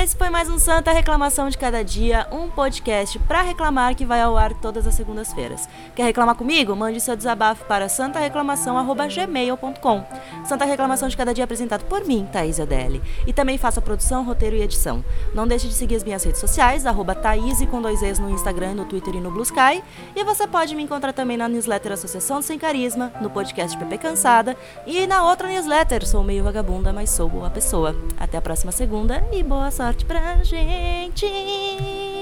Esse 0.00 0.16
foi 0.16 0.30
mais 0.30 0.48
um 0.48 0.60
Santa 0.60 0.92
Reclamação 0.92 1.48
de 1.48 1.58
Cada 1.58 1.82
Dia, 1.82 2.28
um 2.30 2.48
podcast 2.48 3.18
para 3.18 3.42
reclamar 3.42 3.96
que 3.96 4.04
vai 4.04 4.22
ao 4.22 4.36
ar 4.36 4.54
todas 4.54 4.86
as 4.86 4.94
segundas-feiras. 4.94 5.68
Quer 5.96 6.04
reclamar 6.04 6.36
comigo? 6.36 6.76
Mande 6.76 7.00
seu 7.00 7.16
desabafo 7.16 7.64
para 7.64 7.88
santareclamação@gmail.com. 7.88 10.04
Santa 10.44 10.64
Reclamação 10.64 11.08
de 11.08 11.16
Cada 11.16 11.34
Dia 11.34 11.42
é 11.42 11.46
apresentado 11.46 11.84
por 11.86 12.04
mim, 12.04 12.28
Thaís 12.30 12.60
Adeli, 12.60 13.02
e 13.26 13.32
também 13.32 13.58
faço 13.58 13.80
a 13.80 13.82
produção, 13.82 14.22
roteiro 14.22 14.54
e 14.54 14.62
edição. 14.62 15.04
Não 15.34 15.48
deixe 15.48 15.66
de 15.66 15.74
seguir 15.74 15.96
as 15.96 16.04
minhas 16.04 16.22
redes 16.22 16.40
sociais, 16.40 16.86
arroba 16.86 17.16
Thaís 17.16 17.58
com 17.68 17.82
dois 17.82 18.00
Es 18.00 18.20
no 18.20 18.30
Instagram, 18.30 18.74
no 18.74 18.84
Twitter 18.84 19.16
e 19.16 19.20
no 19.20 19.32
Blue 19.32 19.42
Sky. 19.42 19.82
E 20.14 20.22
você 20.22 20.46
pode 20.46 20.76
me 20.76 20.84
encontrar 20.84 21.12
também 21.12 21.36
na 21.36 21.48
newsletter 21.48 21.90
Associação 21.90 22.40
Sem 22.40 22.56
Carisma, 22.56 23.12
no 23.20 23.30
podcast 23.30 23.76
PP 23.76 23.98
Cansada 23.98 24.56
e 24.86 25.08
na 25.08 25.24
outra 25.24 25.48
newsletter 25.48 26.06
Sou 26.06 26.22
Meio 26.22 26.44
Vagabunda, 26.44 26.92
mas 26.92 27.10
Sou 27.10 27.28
Boa 27.28 27.50
Pessoa. 27.50 27.96
Até 28.16 28.38
a 28.38 28.40
próxima 28.40 28.70
segunda 28.70 29.26
e 29.32 29.42
boa 29.42 29.72
sorte 29.88 30.04
pra 30.04 30.44
gente. 30.44 32.17